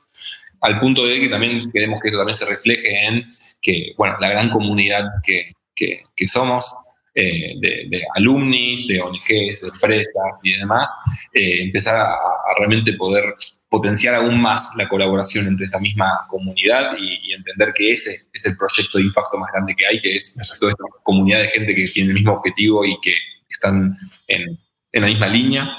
[0.62, 3.26] al punto de que también queremos que eso también se refleje en
[3.62, 6.74] que, bueno, la gran comunidad que, que, que somos,
[7.16, 10.90] eh, de, de, alumnis, de ONGs, de empresas y demás,
[11.32, 12.18] eh, empezar a,
[12.58, 13.36] realmente poder
[13.70, 18.58] potenciar aún más la colaboración entre esa misma comunidad y, entender que ese es el
[18.58, 21.88] proyecto de impacto más grande que hay, que es toda esta comunidad de gente que
[21.88, 23.14] tiene el mismo objetivo y que
[23.48, 23.96] están
[24.28, 24.58] en,
[24.94, 25.70] en la misma línea.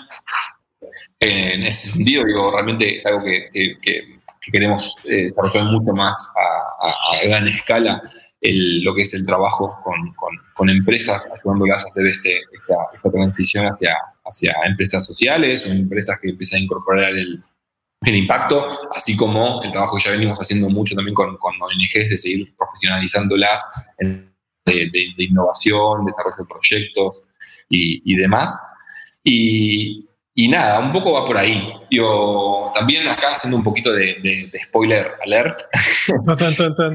[1.19, 3.49] En ese sentido, digo, realmente es algo que,
[3.81, 4.21] que,
[4.53, 8.03] queremos eh, desarrollar mucho más a, gran escala
[8.43, 10.13] lo que es el trabajo con,
[10.55, 16.29] con, empresas, ayudándolas a hacer este, esta, transición hacia, hacia empresas sociales o empresas que
[16.29, 17.43] empiezan a incorporar el,
[18.03, 22.11] el, impacto, así como el trabajo que ya venimos haciendo mucho también con, con ONGs
[22.11, 23.65] de seguir profesionalizándolas
[23.99, 24.29] de,
[24.67, 27.25] de, innovación, desarrollo de proyectos
[27.71, 28.61] y, y demás.
[29.25, 31.73] Y, y, nada, un poco va por ahí.
[31.91, 35.63] Yo también acá haciendo un poquito de, spoiler alert.
[36.25, 36.93] No, tan, tan, tan.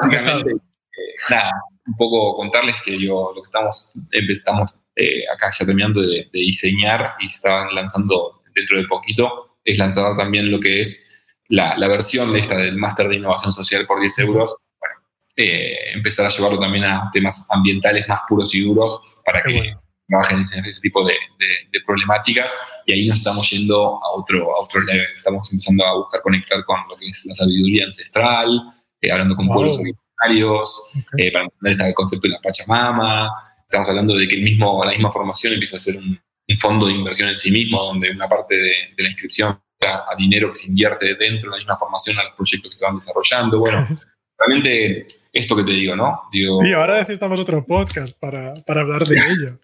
[0.00, 1.52] Básicamente, eh, nada,
[1.86, 7.14] un poco contarles que yo lo que estamos, estamos eh, acá ya terminando de, diseñar
[7.20, 11.08] y estaban lanzando dentro de poquito, es lanzar también lo que es
[11.48, 14.56] la, la versión de esta del máster de innovación social por 10 euros.
[14.78, 14.94] Bueno,
[15.36, 19.74] eh, empezar a llevarlo también a temas ambientales más puros y duros para que
[20.08, 22.54] trabajen en ese tipo de, de, problemáticas
[22.86, 25.06] y ahí nos estamos yendo a otro, a otro level.
[25.14, 28.60] Estamos empezando a buscar conectar con lo que es la sabiduría ancestral,
[29.00, 33.30] eh, hablando con pueblos originarios, eh, para entender el concepto de la Pachamama.
[33.60, 36.18] Estamos hablando de que el mismo, la misma formación empieza a ser un,
[36.58, 40.54] fondo de inversión en sí mismo, donde una parte de, la inscripción a, dinero que
[40.54, 43.58] se invierte dentro de la misma formación a los proyectos que se van desarrollando.
[43.58, 43.86] Bueno,
[44.38, 45.04] realmente
[45.34, 46.22] esto que te digo, ¿no?
[46.32, 49.60] Digo, sí, ahora necesitamos otro podcast para, para hablar de ello.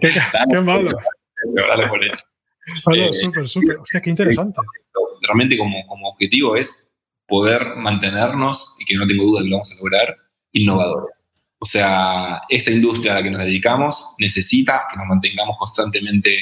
[0.00, 0.10] Qué,
[0.50, 0.90] qué malo.
[3.12, 3.76] Súper, súper.
[3.78, 4.60] Hostia, qué interesante.
[5.22, 6.92] Realmente como, como objetivo es
[7.26, 10.16] poder mantenernos, y que no tengo duda que lo vamos a lograr,
[10.52, 11.14] innovadores.
[11.60, 16.38] O sea, esta industria a la que nos dedicamos necesita que nos mantengamos constantemente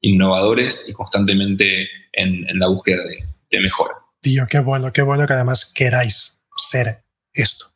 [0.00, 3.94] innovadores y constantemente en, la búsqueda de, mejora.
[4.20, 7.66] Tío, qué bueno, qué bueno que además queráis ser esto.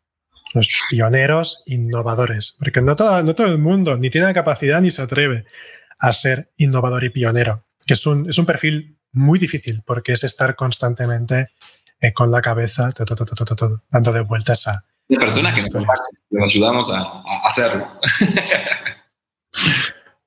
[0.55, 2.57] Los pioneros innovadores.
[2.59, 5.45] Porque no todo, no todo el mundo ni tiene la capacidad ni se atreve
[5.99, 7.65] a ser innovador y pionero.
[7.87, 11.51] Que es un, es un perfil muy difícil porque es estar constantemente
[12.01, 14.85] eh, con la cabeza, todo, todo, todo, todo, dando de vueltas a...
[15.09, 15.81] De personas que
[16.31, 17.89] nos, ayudamos a, hacerlo.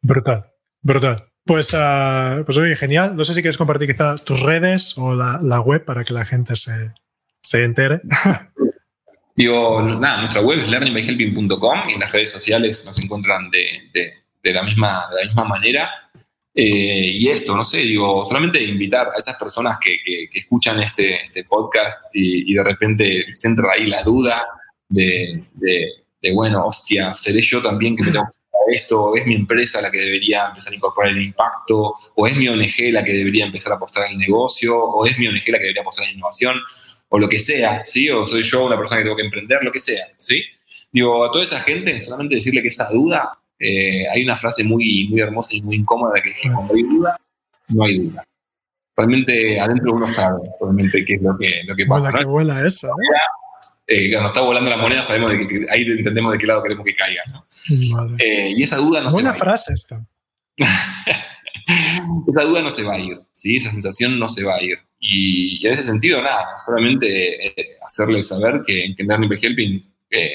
[0.02, 0.52] brutal,
[0.82, 1.28] brutal.
[1.46, 3.16] Pues, uh, pues oye, genial.
[3.16, 6.26] No sé si quieres compartir quizá tus redes o la, la web para que la
[6.26, 6.94] gente se,
[7.42, 8.02] se entere.
[9.36, 13.90] Digo, nada, nuestra web es learningbyhelping.com y en las redes sociales nos encuentran de,
[14.44, 15.90] de, la, misma, de la misma manera.
[16.54, 21.24] Eh, y esto, no sé, digo, solamente invitar a esas personas que, que, escuchan este,
[21.24, 24.46] este podcast y, de repente se entra ahí la duda
[24.90, 29.02] de, de, bueno, hostia, ¿seré yo también que me tengo que hacer esto?
[29.06, 31.96] ¿O es mi empresa la que debería empezar a incorporar el impacto?
[32.16, 34.78] ¿O es mi ONG la que debería empezar a apostar en el negocio?
[34.78, 36.62] ¿O es mi ONG la que debería apostar en la innovación?
[37.14, 38.10] O lo que sea, ¿sí?
[38.10, 40.44] O soy yo una persona que tengo que emprender, lo que sea, ¿sí?
[40.92, 45.08] Digo, a toda esa gente, solamente decirle que esa duda eh, hay una frase muy,
[45.10, 47.18] muy hermosa y muy incómoda que es que cuando hay duda,
[47.68, 48.24] no hay duda.
[48.96, 52.12] Realmente adentro uno sabe realmente qué es lo que, lo que pasa.
[52.18, 52.88] qué buena esa.
[53.88, 56.86] Eh, cuando está volando la moneda sabemos de que, ahí entendemos de qué lado queremos
[56.86, 57.24] que caiga.
[58.20, 60.06] Eh, y esa duda no buena se frase esta.
[62.28, 63.58] esa duda no se va a ir, ¿sí?
[63.58, 64.78] esa sensación no se va a ir.
[65.00, 69.92] Y, en ese sentido, nada, solamente eh, hacerles saber que en Learning Helping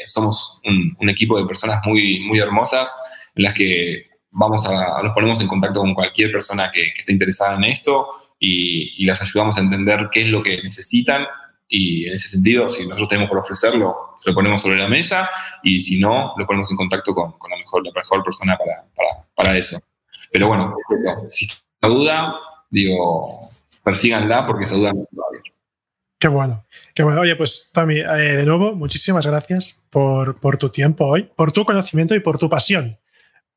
[0.06, 2.94] somos un, equipo de personas muy, muy hermosas
[3.34, 7.56] en las que vamos a, los ponemos en contacto con cualquier persona que, esté interesada
[7.56, 8.06] en esto
[8.38, 11.26] y, y, las ayudamos a entender qué es lo que necesitan
[11.68, 15.28] y en ese sentido, si nosotros tenemos por ofrecerlo, lo ponemos sobre la mesa
[15.62, 18.84] y si no, lo ponemos en contacto con, la, mejor, la mejor persona para,
[19.34, 19.80] para eso.
[20.32, 20.74] Pero bueno,
[21.28, 21.48] si
[21.80, 22.34] hay duda,
[22.70, 23.30] digo,
[23.84, 25.42] persíganla porque esa duda no se va a ver.
[26.18, 26.64] Qué bueno,
[26.94, 27.20] qué bueno.
[27.20, 31.64] Oye, pues Tami, eh, de nuevo, muchísimas gracias por, por, tu tiempo hoy, por tu
[31.64, 32.96] conocimiento y por tu pasión.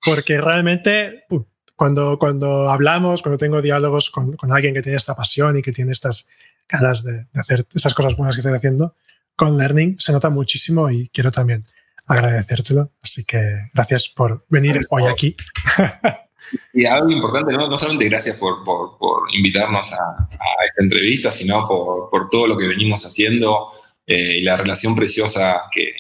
[0.03, 1.41] Porque realmente, uh,
[1.76, 5.72] cuando, cuando hablamos, cuando tengo diálogos con, con, alguien que tiene esta pasión y que
[5.72, 6.30] tiene estas
[6.67, 8.95] ganas de, hacer estas cosas buenas que estoy haciendo,
[9.36, 11.65] con Learning se nota muchísimo y quiero también
[12.05, 12.91] agradecértelo.
[13.01, 15.36] Así que gracias por venir hoy aquí.
[16.74, 19.00] Y algo importante, no, solamente gracias por, por,
[19.34, 23.72] invitarnos a, esta entrevista, sino por, por, todo lo que venimos haciendo
[24.06, 25.91] eh, y la relación preciosa que,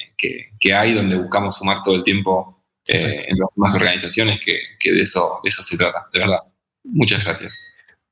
[0.59, 4.91] que, hay, donde buscamos sumar todo el tiempo eh, en las demás organizaciones, que, que,
[4.91, 6.39] de, eso, de eso se trata, de verdad.
[6.83, 7.53] Muchas gracias.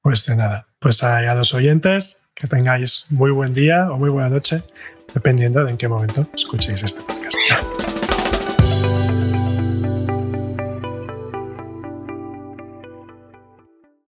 [0.02, 0.68] Pues de nada.
[0.80, 4.62] Pues a, a los oyentes, que tengáis muy buen día o muy buena noche,
[5.14, 7.87] dependiendo de en qué momento escuchéis este podcast.